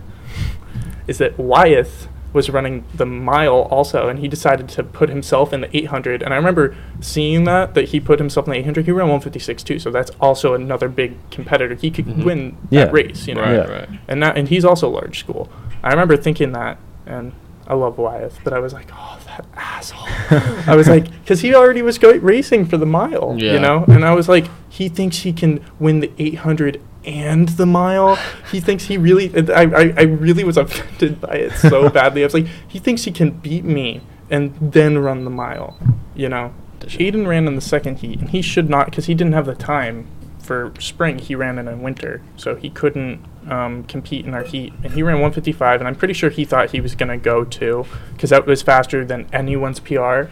[1.08, 5.62] is that Wyeth was running the mile also, and he decided to put himself in
[5.62, 6.24] the 800.
[6.24, 8.86] And I remember seeing that, that he put himself in the 800.
[8.86, 11.76] He ran 156 too, so that's also another big competitor.
[11.76, 12.24] He could Mhm.
[12.24, 12.86] win Yeah.
[12.86, 13.42] that race, you know?
[13.42, 13.72] Right, Yeah.
[13.72, 13.90] right.
[14.08, 15.48] and that, and he's also large school.
[15.84, 17.34] I remember thinking that, and
[17.68, 20.08] I love Wyeth, but I was like, oh, that asshole.
[20.72, 23.54] I was like, because he already was go- racing for the mile, Yeah.
[23.54, 27.66] you know, and I was like, he thinks he can win the 800 and the
[27.66, 28.18] mile.
[28.52, 29.32] He thinks he really.
[29.54, 32.24] I, I, I really was offended by it so badly.
[32.24, 35.78] I was like, he thinks he can beat me and then run the mile,
[36.16, 36.54] you know.
[36.82, 39.56] Aiden ran in the second heat, and he should not because he didn't have the
[39.56, 40.06] time
[40.40, 41.18] for spring.
[41.20, 44.74] He ran in a winter, so he couldn't um, compete in our heat.
[44.84, 47.86] And he ran 155, and I'm pretty sure he thought he was gonna go too
[48.14, 50.24] because that was faster than anyone's PR.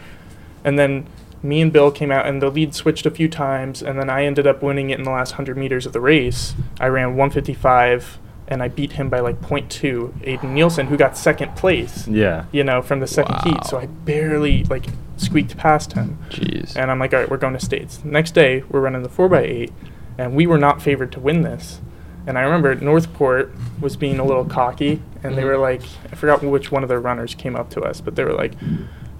[0.64, 1.06] And then
[1.42, 4.24] me and Bill came out, and the lead switched a few times, and then I
[4.24, 6.54] ended up winning it in the last 100 meters of the race.
[6.78, 10.12] I ran 155, and I beat him by like 0.2.
[10.20, 12.44] Aiden Nielsen, who got second place, yeah.
[12.52, 13.64] you know, from the second heat.
[13.64, 14.86] So I barely like
[15.16, 16.18] squeaked past him.
[16.30, 16.76] Jeez.
[16.76, 18.04] And I'm like, all right, we're going to states.
[18.04, 19.72] Next day, we're running the 4x8,
[20.18, 21.80] and we were not favored to win this.
[22.26, 25.82] And I remember Northport was being a little cocky, and they were mm-hmm.
[25.82, 28.32] like, I forgot which one of their runners came up to us, but they were
[28.32, 28.52] like,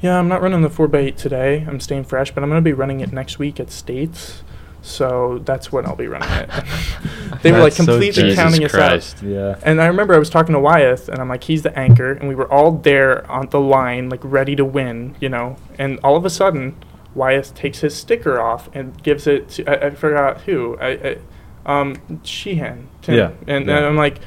[0.01, 1.65] yeah, I'm not running the 4x8 today.
[1.67, 4.43] I'm staying fresh, but I'm going to be running it next week at states.
[4.83, 6.51] So that's when I'll be running it.
[7.43, 9.23] they were like That's so completely Jesus counting us out.
[9.23, 9.59] Yeah.
[9.63, 12.29] And I remember I was talking to Wyeth, and I'm like, he's the anchor, and
[12.29, 15.57] we were all there on the line, like ready to win, you know.
[15.79, 16.75] And all of a sudden,
[17.15, 21.19] Wyeth takes his sticker off and gives it to I, I forgot who, I, I,
[21.67, 23.15] um, Sheehan, Tim.
[23.15, 23.77] Yeah, And, yeah.
[23.79, 24.19] and I'm like,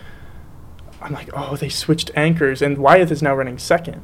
[1.01, 4.01] I'm like, oh, they switched anchors, and Wyeth is now running second,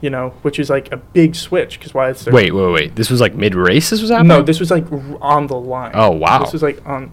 [0.00, 2.96] you know, which is like a big switch because Wyeth's their- Wait, wait, wait.
[2.96, 3.90] This was like mid race.
[3.90, 4.28] This was happening.
[4.28, 5.92] No, this was like r- on the line.
[5.94, 6.40] Oh, wow.
[6.42, 7.12] This was like on,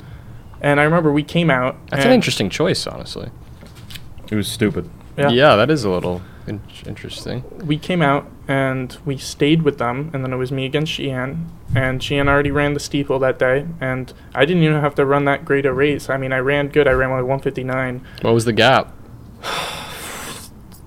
[0.62, 1.78] and I remember we came out.
[1.90, 3.30] That's an interesting choice, honestly.
[4.30, 4.90] It was stupid.
[5.18, 5.30] Yeah.
[5.30, 5.56] Yeah.
[5.56, 7.44] that is a little in- interesting.
[7.66, 11.50] we came out and we stayed with them, and then it was me against Sheehan.
[11.76, 15.26] And Sheehan already ran the steeple that day, and I didn't even have to run
[15.26, 16.10] that great a race.
[16.10, 16.88] I mean, I ran good.
[16.88, 18.92] I ran like 159, What was the gap?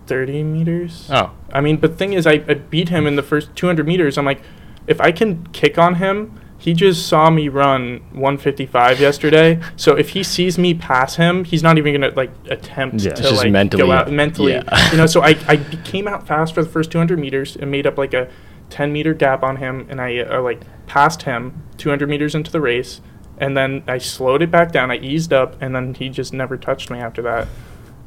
[0.07, 1.09] 30 meters.
[1.11, 3.87] Oh, I mean, but the thing is, I, I beat him in the first 200
[3.87, 4.19] meters.
[4.19, 4.43] I'm like,
[4.87, 9.59] if I can kick on him, he just saw me run 155 yesterday.
[9.75, 13.15] So if he sees me pass him, he's not even gonna like attempt Yeah.
[13.15, 14.53] to like mentally- go out mentally.
[14.53, 14.89] yeah.
[14.93, 17.87] You know, so I I came out fast for the first 200 meters and made
[17.87, 18.29] up like a
[18.71, 22.61] 10 meter gap on him, and I uh, like passed him 200 meters into the
[22.61, 23.01] race.
[23.39, 24.91] And then I slowed it back down.
[24.93, 27.49] I eased up, and then he just never touched me after that.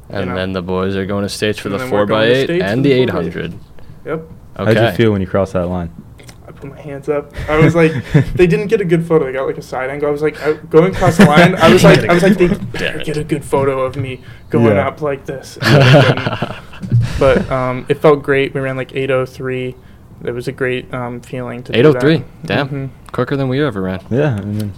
[0.08, 0.34] And know.
[0.36, 2.62] then the boys are going to states for And the four going x to eight
[2.62, 3.12] and the the eight 4x8.
[3.12, 3.52] hundred.
[4.06, 4.20] Yep.
[4.58, 4.74] Okay.
[4.74, 5.90] How'd you feel when you crossed that line?
[6.56, 7.32] I put my hands up.
[7.48, 7.92] I was like,
[8.34, 9.26] they didn't get a good photo.
[9.26, 10.08] They got like a side angle.
[10.08, 11.54] I was like, I, going across the line.
[11.56, 12.48] I was like, I was like, they
[12.78, 14.88] better get a good photo of me going Yeah.
[14.88, 15.58] up like this.
[15.60, 17.18] And they didn't.
[17.18, 18.54] but um, it felt great.
[18.54, 19.74] We ran like 803.
[20.24, 22.16] it was a great um, feeling to do 803.
[22.18, 22.46] that.
[22.46, 22.68] Damn.
[22.68, 22.90] Mhm.
[23.12, 24.00] Quicker than we ever ran.
[24.10, 24.72] Yeah, and then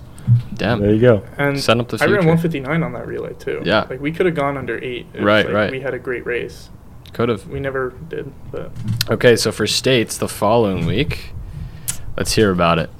[0.55, 0.81] Damn.
[0.81, 1.25] there you go.
[1.39, 3.63] And Setting up the I ran 159 on that relay too.
[3.65, 3.87] Yeah.
[3.89, 5.07] Like we could have gone under eight.
[5.15, 5.71] It Right, like right.
[5.71, 6.71] We had a great race.
[7.15, 7.47] Could have.
[7.49, 8.71] We never did, but
[9.11, 11.33] Okay, so for states the following week,
[12.19, 12.91] let's hear about it.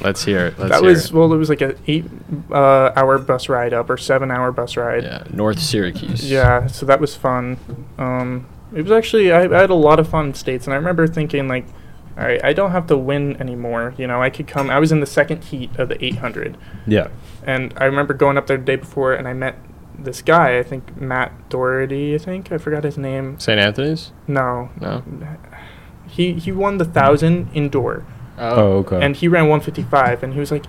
[0.00, 0.58] Let's hear it.
[0.58, 1.12] Let's that hear was it.
[1.12, 1.32] well.
[1.32, 2.04] It was like a eight
[2.52, 5.02] uh, hour bus ride up or seven hour bus ride.
[5.04, 6.30] yeah, North Syracuse.
[6.30, 7.56] Yeah, so that was fun.
[7.98, 10.76] Um, it was actually I, I had a lot of fun in states, and I
[10.76, 11.66] remember thinking like,
[12.16, 13.94] all right, I don't have to win anymore.
[13.98, 14.70] You know, I could come.
[14.70, 16.56] I was in the second heat of the 800,
[16.86, 17.08] Yeah.
[17.44, 19.56] and I remember going up there the day before, and I met
[19.98, 20.58] this guy.
[20.58, 22.14] I think Matt Doherty.
[22.14, 23.40] I think I forgot his name.
[23.40, 23.58] St.
[23.58, 24.12] Anthony's?
[24.28, 25.02] No, No.
[26.08, 28.04] He he won the thousand indoor,
[28.38, 29.00] Oh, oh okay.
[29.04, 30.64] and he ran 155, and he was like.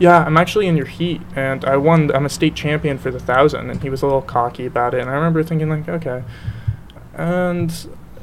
[0.00, 2.14] Yeah, I'm actually in your heat, and I won.
[2.14, 5.00] I'm a state champion for the thousand, and he was a little cocky about it.
[5.00, 6.22] And I remember thinking like, okay,
[7.14, 7.74] and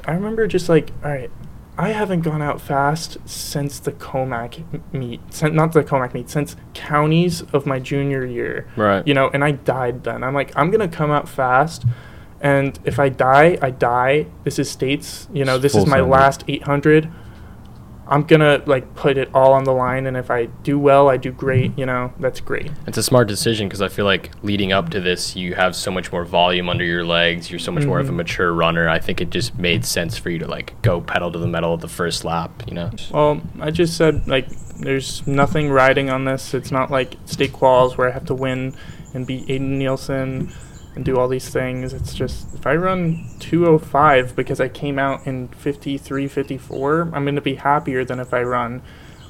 [0.06, 1.30] I remember just like, all right,
[1.76, 4.64] I haven't gone out fast since the Commack
[4.94, 8.66] meet, sin- not the Commack meet, since counties of my junior year.
[8.76, 9.06] Right.
[9.06, 10.24] You know, and I died then.
[10.24, 11.84] I'm like, I'm gonna come out fast,
[12.40, 14.26] and if I die, I die.
[14.44, 15.28] This is states.
[15.32, 16.10] You know, this Full is my send.
[16.10, 17.08] last 800.
[18.08, 21.16] I'm gonna like put it all on the line, and if I do well, I
[21.16, 21.76] do great.
[21.76, 22.70] You know, that's great.
[22.86, 25.90] It's a smart decision because I feel like leading up to this, you have so
[25.90, 27.50] much more volume under your legs.
[27.50, 28.16] You're so much more of a Mhm.
[28.16, 28.88] mature runner.
[28.88, 31.74] I think it just made sense for you to like go pedal to the metal
[31.74, 32.62] at the first lap.
[32.68, 32.90] You know.
[33.12, 34.46] Well, I just said like
[34.78, 36.54] there's nothing riding on this.
[36.54, 38.72] It's not like state quals where I have to win
[39.14, 40.52] and beat Aiden Nielsen
[40.96, 41.92] and do all these things.
[41.92, 47.34] It's just if I run 205 because I came out in 53, 54, I'm going
[47.36, 48.80] to be happier than if I run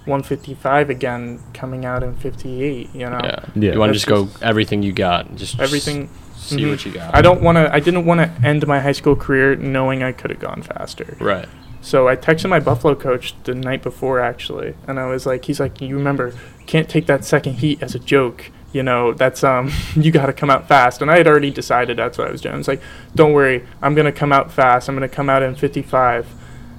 [0.07, 2.95] 155 again coming out in 58.
[2.95, 3.45] You know, Yeah.
[3.57, 3.73] Yeah.
[3.73, 5.35] You want to just go just- everything you got.
[5.37, 6.09] Just everything.
[6.37, 6.71] See Mhm.
[6.71, 7.15] what you got.
[7.15, 7.75] I don't want to.
[7.75, 11.17] I didn't want to end my high school career knowing I could have gone faster.
[11.21, 11.47] Right.
[11.81, 15.59] So I texted my Buffalo coach the night before actually, and I was like, he's
[15.59, 16.33] like, you remember,
[16.67, 18.51] can't take that second heat as a joke.
[18.73, 21.03] You know, that's um, you got to come out fast.
[21.03, 22.55] And I had already decided that's what I was doing.
[22.55, 22.83] I was like,
[23.15, 24.89] don't worry, I'm gonna come out fast.
[24.89, 26.35] I'm gonna come out in 55.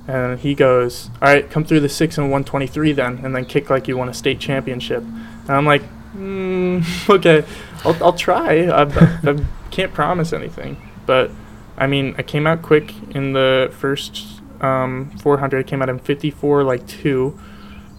[0.07, 3.69] And he goes, all right, come through the six and 123 then, and then kick
[3.69, 5.03] like you won a state championship.
[5.03, 5.81] And I'm like,
[6.15, 7.45] mm, okay,
[7.83, 8.67] I'll, I'll try.
[8.67, 11.31] I, I, I can't promise anything, but
[11.77, 15.59] I mean, I came out quick in the first um, 400.
[15.59, 17.37] I came out in 54, like two,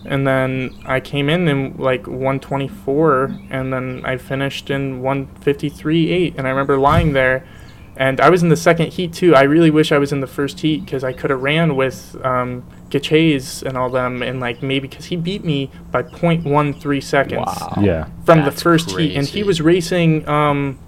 [0.09, 6.35] and then I came in in like 124, and then I finished in 153, eight.
[6.37, 7.47] And I remember lying there,
[7.97, 9.35] and I was in the second heat too.
[9.35, 12.17] I really wish I was in the first heat because I could have ran with
[12.25, 17.47] um, Gaches and all them, and like maybe because he beat me by 0.13 seconds
[17.47, 17.75] Wow.
[17.81, 18.05] Yeah.
[18.25, 20.79] from the That's first heat, and he was racing um,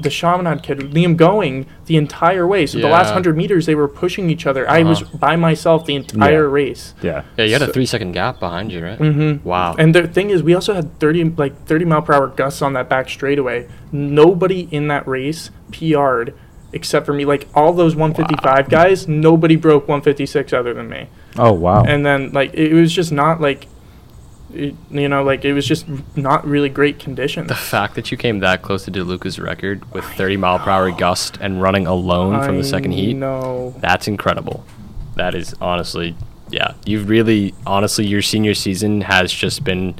[0.00, 2.66] the Chaminade kid, Liam Going, the entire way.
[2.66, 3.14] So the last Yeah.
[3.14, 4.68] hundred meters, they were pushing each other.
[4.70, 5.18] I was Uh-huh.
[5.18, 6.52] by myself the entire Yeah.
[6.52, 6.94] race.
[7.02, 7.22] Yeah.
[7.36, 8.98] Yeah, you had a three second gap behind you, right?
[8.98, 9.46] Mm-hmm.
[9.48, 9.74] Wow.
[9.78, 12.72] And the thing is, we also had thirty like thirty mile per hour gusts on
[12.74, 13.66] that back straightaway.
[13.92, 16.32] Nobody in that race PR'd
[16.72, 17.24] except for me.
[17.24, 21.06] Like all those 155 guys, nobody broke 156 other than me.
[21.38, 21.82] Oh wow.
[21.82, 23.66] And then like it was just not like.
[24.58, 25.86] It, you know, like it was just
[26.16, 27.46] not really great condition.
[27.46, 30.90] the fact that you came that close to DeLuca's record with 30 mile per hour
[30.90, 33.74] gust and running alone from the second heat, No.
[33.78, 34.64] that's incredible.
[35.16, 36.16] That is honestly,
[36.50, 36.74] yeah.
[36.86, 39.94] You've really, honestly, your senior season has just been,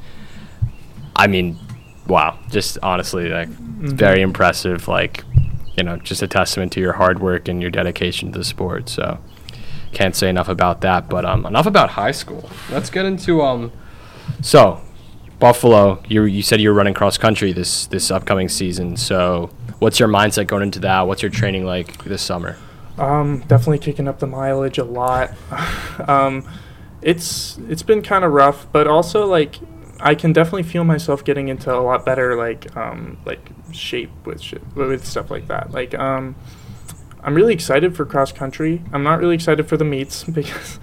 [1.15, 1.57] I mean,
[2.07, 2.37] wow.
[2.49, 3.95] Just honestly, like, Mm-hmm.
[3.95, 4.89] very impressive.
[4.89, 5.23] Like,
[5.77, 8.89] you know, just a testament to your hard work and your dedication to the sport.
[8.89, 9.19] So,
[9.93, 11.07] can't say enough about that.
[11.07, 12.49] But um, enough about high school.
[12.69, 13.71] Let's get into um.
[14.41, 14.81] So,
[15.39, 18.97] Buffalo, you you said you were running cross country this this upcoming season.
[18.97, 19.49] So,
[19.79, 21.01] what's your mindset going into that?
[21.07, 22.57] What's your training like this summer?
[22.97, 25.31] Um, definitely kicking up the mileage a lot.
[26.07, 26.47] um,
[27.01, 29.55] it's it's been kind of rough, but also like
[29.99, 34.41] I can definitely feel myself getting into a lot better like um, like shape with
[34.41, 35.71] shit, with stuff like that.
[35.71, 36.35] Like um,
[37.23, 38.81] I'm really excited for cross country.
[38.91, 40.79] I'm not really excited for the meets because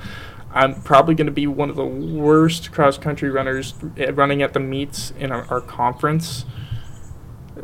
[0.53, 4.53] I'm probably going to be one of the worst cross country runners eh, running at
[4.55, 6.45] the meets in our, our conference.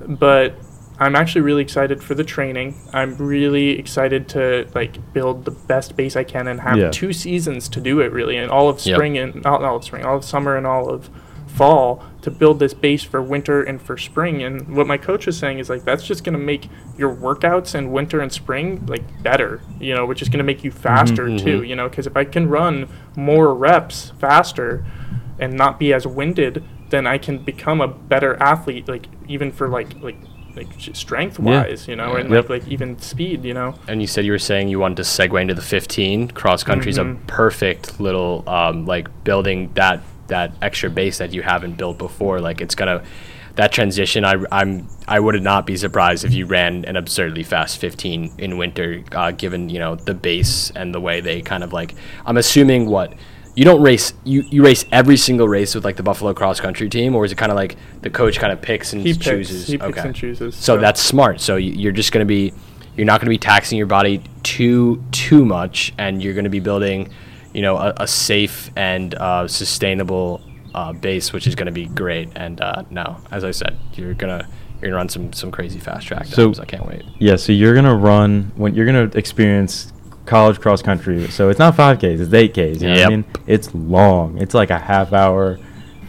[0.07, 0.55] But
[0.99, 2.77] I'm actually really excited for the training.
[2.93, 6.91] I'm really excited to like build the best base I can and have Yeah.
[6.91, 8.97] two seasons to do it really, and all of Yep.
[8.97, 11.09] spring and not all of spring, all of summer and all of
[11.53, 14.43] fall to build this base for winter and for spring.
[14.43, 17.93] And what my coach was saying is like that's just gonna make your workouts in
[17.93, 21.69] winter and spring like better, you know, which is gonna make you faster too, mhm.
[21.69, 24.85] you know, because if I can run more reps faster
[25.39, 29.69] and not be as winded, then I can become a better athlete, like even for
[29.69, 30.17] like like
[30.55, 31.93] like strength wise, yeah.
[31.93, 32.51] you know, and Yep.
[32.51, 33.75] like like even speed, you know.
[33.89, 36.29] And you said you were saying you wanted to segue into the 15.
[36.29, 37.27] Cross country is a Mhm.
[37.27, 42.41] perfect little um, like building that that extra base that you haven't built before.
[42.41, 43.03] Like it's gonna
[43.57, 44.25] that transition.
[44.25, 48.57] I I'm I would not be surprised if you ran an absurdly fast 15 in
[48.57, 51.95] winter, uh, given you know the base and the way they kind of like.
[52.25, 53.15] I'm assuming what.
[53.55, 54.15] You don't race.
[54.25, 57.33] You, you race every single race with like the Buffalo cross country team, or is
[57.33, 59.67] it kind of like the coach kind of picks and He picks, chooses?
[59.67, 60.57] he picks and chooses.
[60.57, 61.39] So that's smart.
[61.39, 62.55] So you're just going to be,
[62.97, 66.51] you're not going to be taxing your body too too much, and you're going to
[66.51, 67.13] be building,
[67.53, 70.41] you know, a, a safe and uh, sustainable
[70.75, 72.31] uh, base, which is going to be great.
[72.37, 74.49] And uh, no, as I said, you're gonna
[74.81, 76.61] you're gonna run some some crazy fast track So- times.
[76.61, 77.03] I can't wait.
[77.19, 79.93] Yeah, so you're gonna run when you're gonna experience
[80.27, 81.29] college cross country.
[81.29, 82.81] So it's not five Ks, it's eight Ks.
[82.83, 83.25] You know what I mean?
[83.47, 84.39] It's long.
[84.41, 85.59] It's like a half hour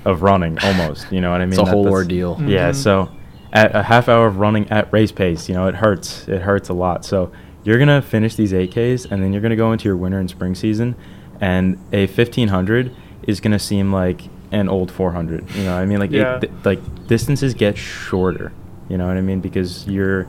[0.06, 1.12] of running almost.
[1.12, 1.54] You know what I mean?
[1.54, 2.38] It's a That- whole ordeal.
[2.46, 2.76] Yeah, Mhm.
[2.76, 3.10] so
[3.52, 6.28] at a half hour of running at race pace, you know, it hurts.
[6.28, 7.06] It hurts a lot.
[7.06, 7.32] So
[7.64, 10.30] you're gonna finish these eight Ks, and then you're gonna go into your winter and
[10.30, 10.96] spring season,
[11.44, 12.92] and a 1500
[13.28, 14.22] is gonna seem like
[14.52, 15.50] an old 400.
[15.56, 16.36] You know, what I mean, like Yeah.
[16.38, 18.52] it, th- like distances get shorter.
[18.90, 19.40] You know what I mean?
[19.42, 20.28] Because your,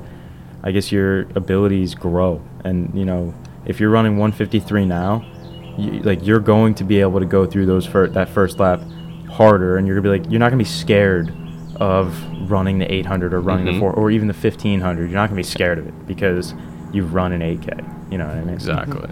[0.62, 3.34] I guess your abilities grow, and you know,
[3.66, 5.24] if you're running 153 now,
[5.76, 8.80] you, like you're going to be able to go through those fir- that first lap
[9.30, 11.32] harder, and you're gonna be like you're not gonna be scared
[11.76, 12.14] of
[12.50, 13.72] running the 800 or running Mhm.
[13.74, 15.10] the four or even the 1500.
[15.10, 16.54] You're not gonna be scared of it because
[16.92, 17.72] you've run an 8K.
[18.10, 18.54] You know what I mean?
[18.54, 19.08] Exactly.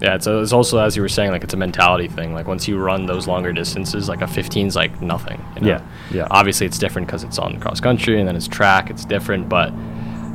[0.00, 2.34] Yeah, it's, a, it's also as you were saying, like it's a mentality thing.
[2.34, 5.42] Like once you run those longer distances, like a 15 is like nothing.
[5.54, 5.68] You know?
[5.68, 6.26] Yeah, yeah.
[6.30, 8.90] Obviously, it's different because it's on cross country and then it's track.
[8.90, 9.72] It's different, but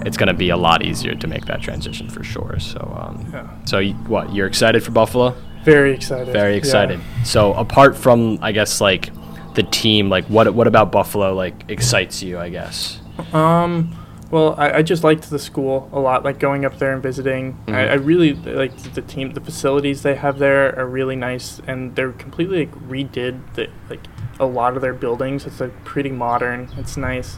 [0.05, 2.57] it's going to be a lot easier to make that transition for sure.
[2.59, 3.47] So, um, Yeah.
[3.65, 4.33] so you, what?
[4.33, 5.35] You're excited for Buffalo?
[5.63, 6.33] Very excited.
[6.33, 6.57] Very yeah.
[6.57, 6.99] excited.
[7.23, 9.11] So apart from, I guess, like
[9.53, 12.39] the team, like what what about Buffalo like excites you?
[12.39, 12.99] I guess.
[13.31, 13.95] Um,
[14.31, 16.23] well, I, I just liked the school a lot.
[16.23, 17.57] Like going up there and visiting.
[17.67, 17.89] I, Mhm.
[17.91, 19.33] I really like the team.
[19.33, 23.99] The facilities they have there are really nice, and they're completely like redid the like
[24.39, 25.45] a lot of their buildings.
[25.45, 26.69] It's like pretty modern.
[26.77, 27.37] It's nice.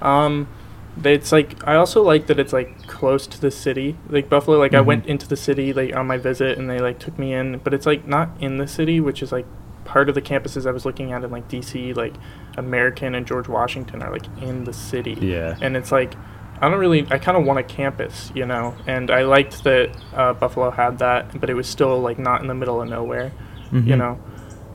[0.00, 0.48] Um,
[1.04, 3.96] it's like I also like that it's like close to the city.
[4.08, 4.84] Like Buffalo, like I Mhm.
[4.86, 7.74] went into the city like on my visit, and they like took me in, but
[7.74, 9.46] it's like not in the city, which is like
[9.88, 12.14] part of the campuses I was looking at in like DC, like
[12.56, 15.56] American and George Washington are like in the city Yeah.
[15.60, 16.14] and it's like
[16.60, 19.90] I don't really I kind of want a campus, you know, and I liked that
[20.14, 23.30] uh, Buffalo had that, but it was still like not in the middle of nowhere,
[23.72, 23.98] you Mhm.
[23.98, 24.18] know,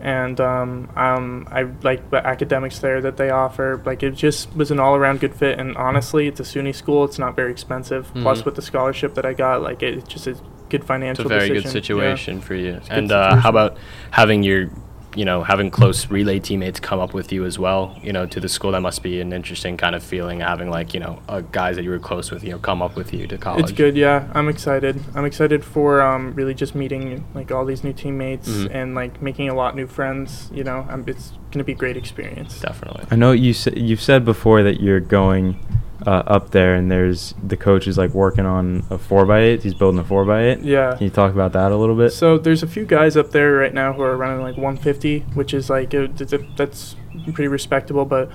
[0.02, 3.82] and um, um, I like the academics there that they offer.
[3.86, 7.04] Like it just was an all around good fit, and honestly, it's a SUNY school.
[7.04, 8.10] It's not very expensive.
[8.16, 8.46] Plus, Mhm.
[8.46, 11.26] with the scholarship that I got, like it, it just is good It's financial.
[11.26, 11.56] a very decision.
[11.64, 11.72] good Yeah.
[11.82, 12.80] situation for you.
[12.90, 13.78] And uh, how about
[14.12, 14.70] having your,
[15.16, 18.40] you know, having close relay teammates come up with you as well, you know, to
[18.40, 18.72] the school?
[18.72, 21.84] That must be an interesting kind of feeling having like, you know, uh, guys that
[21.84, 23.64] you were close with, you know, come up with you to college.
[23.64, 24.28] It's good, yeah.
[24.34, 25.00] I'm excited.
[25.16, 28.72] I'm excited for um, really just meeting like all these new teammates Mhm.
[28.74, 30.50] and like making a lot new friends.
[30.54, 32.60] You know, um, it's gonna be a great experience.
[32.60, 33.06] Definitely.
[33.12, 35.60] I know you sa- you've said before that you're going
[36.06, 39.64] uh, up there, and there's the coach is like working on a four x eight.
[39.64, 40.66] He's building a four x eight.
[40.66, 40.96] Yeah.
[40.96, 42.12] Can you talk about that a little bit?
[42.12, 45.54] So there's a few guys up there right now who are running like 150, which
[45.54, 46.96] is like a, it's a- that's
[47.34, 48.06] pretty respectable.
[48.06, 48.30] But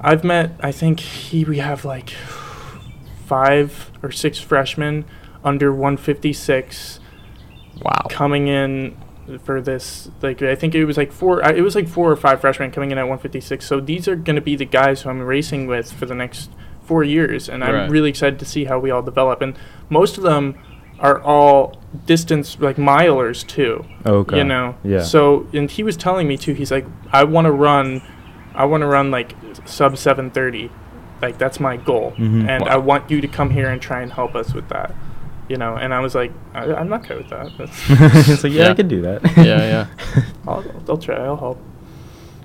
[0.00, 2.10] I've met, I think he we have like
[3.26, 5.04] five or six freshmen
[5.44, 7.00] under 156
[7.82, 8.06] Wow.
[8.08, 8.96] coming in
[9.44, 12.40] for this like i think it was like four it was like four or five
[12.40, 15.20] freshmen coming in at 156 so these are going to be the guys who i'm
[15.20, 16.48] racing with for the next
[16.86, 19.52] four years and i'm really excited to see how we all develop and
[19.90, 20.54] most of them
[21.00, 21.76] are all
[22.06, 24.38] distance like milers too Okay.
[24.38, 25.02] you know Yeah.
[25.02, 28.02] so and he was telling me too he's like i want to run
[28.54, 29.34] i want to run like
[29.64, 30.70] sub 730
[31.22, 32.48] like that's my goal Mhm.
[32.48, 32.68] and Wow.
[32.74, 34.94] i want you to come here and try and help us with that
[35.48, 38.52] you know and i was like I, i'm not okay with that That's- it's like
[38.52, 38.70] yeah, Yeah.
[38.70, 39.20] I could do that.
[39.36, 39.86] Yeah, yeah.
[40.48, 41.58] I'll, I'll try i'll help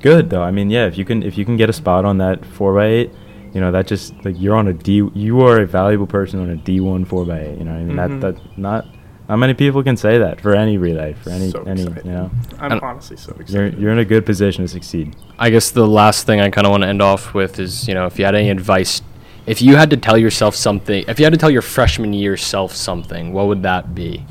[0.02, 0.42] Good though.
[0.42, 2.80] I mean, yeah, if you can if you can get a spot on that four
[2.80, 3.10] x eight,
[3.54, 5.08] you know that just like you're on a D.
[5.14, 7.58] You are a valuable person on a D one four x eight.
[7.60, 8.22] You know, what I mean Mhm.
[8.22, 8.86] that that not
[9.30, 12.06] not many people can say that for any relay for any So any excited.
[12.06, 12.32] you know.
[12.60, 15.16] i'm And- honestly so You're excited you're in a good position to succeed.
[15.40, 17.94] I guess the last thing I kind of want to end off with is, you
[17.94, 19.02] know, if you had any advice,
[19.46, 22.36] if you had to tell yourself something, if you had to tell your freshman year
[22.36, 24.26] self something, what would that be?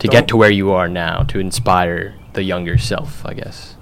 [0.00, 3.75] To get Don't- to where you are now, to inspire the younger self, I guess.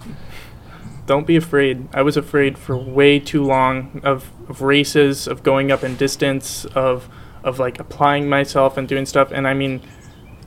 [1.07, 5.71] Don't be afraid i was afraid for way too long of, of races of going
[5.71, 7.09] up in distance of
[7.43, 9.81] of like applying myself and doing stuff and i mean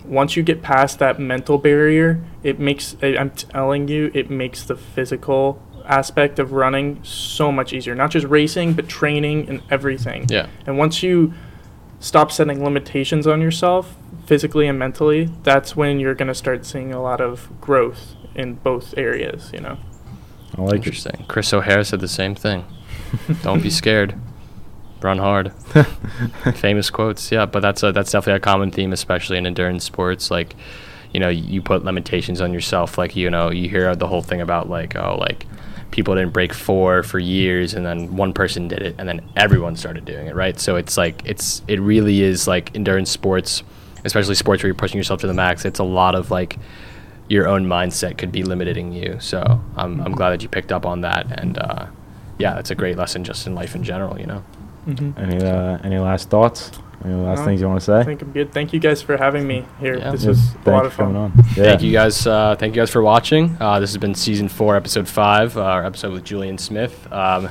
[0.05, 4.75] once you get past that mental barrier it makes i'm telling you it makes the
[4.75, 7.95] physical aspect of running so much easier.
[7.95, 10.27] Not just racing, but training and everything.
[10.29, 10.47] Yeah.
[10.65, 11.33] And once you
[11.99, 13.95] stop setting limitations on yourself,
[14.25, 18.55] physically and mentally, that's when you're going to start seeing a lot of growth in
[18.55, 19.77] both areas, you know.
[20.57, 20.75] I like it.
[20.77, 21.25] Interesting.
[21.27, 22.65] Chris O'Hara said the same thing.
[23.43, 24.15] Don't be scared.
[25.01, 25.53] Run hard.
[26.55, 27.31] Famous quotes.
[27.31, 30.31] Yeah, but that's a, that's definitely a common theme, especially in endurance sports.
[30.31, 30.55] Like,
[31.13, 32.97] you know, you put limitations on yourself.
[32.97, 35.45] Like, you know, you hear the whole thing about like, oh, like
[35.91, 39.75] people didn't break four for years, and then one person did it, and then everyone
[39.75, 40.59] started doing it, right?
[40.59, 43.63] So it's like it's it really is like endurance sports,
[44.03, 45.63] especially sports where you're pushing yourself to the max.
[45.65, 46.57] It's a lot of like
[47.29, 49.17] your own mindset could be limiting you.
[49.19, 51.87] So I'm I'm glad that you picked up on that, and uh,
[52.37, 54.19] yeah, it's a great lesson just in life in general.
[54.19, 54.43] You know.
[54.87, 55.19] Mm-hmm.
[55.19, 56.71] Any uh, any last thoughts?
[57.03, 57.99] Any last No, things you want to say?
[57.99, 58.51] I think I'm good.
[58.53, 59.97] Thank you guys for having me here.
[59.97, 60.11] Yeah.
[60.11, 61.15] This Yeah, was a thank lot you of fun.
[61.15, 61.33] on.
[61.37, 61.43] Yeah.
[61.53, 62.25] Thank you guys.
[62.25, 63.55] Uh, thank you guys for watching.
[63.59, 67.07] Uh, this has been season four, episode five, uh, our episode with Julian Smith.
[67.11, 67.49] Um,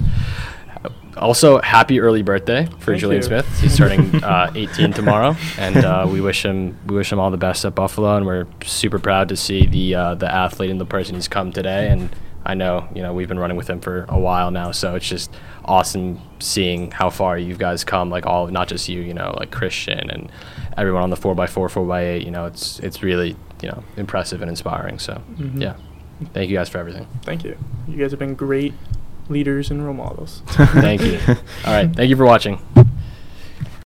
[1.17, 3.27] also, happy early birthday for Thank Julian you.
[3.29, 3.61] Smith.
[3.61, 7.37] He's turning uh, 18 tomorrow, and uh, we wish him we wish him all the
[7.37, 8.17] best at Buffalo.
[8.17, 11.53] And we're super proud to see the uh, the athlete and the person he's come
[11.53, 11.89] today.
[11.91, 12.11] And
[12.45, 15.09] I know you know we've been running with him for a while now, so it's
[15.09, 15.33] just
[15.64, 18.11] awesome seeing how far you guys come.
[18.11, 20.31] Like all, not just you, you know, like Christian and
[20.77, 22.25] everyone on the four x four, four x eight.
[22.25, 24.99] You know, it's it's really you know impressive and inspiring.
[24.99, 25.61] So Mhm.
[25.62, 25.75] yeah,
[26.35, 27.07] thank you guys for everything.
[27.23, 27.57] Thank you.
[27.89, 28.75] You guys have been great
[29.29, 30.43] leaders and role models.
[30.47, 31.18] Thank you.
[31.64, 32.61] All right, thank you for watching.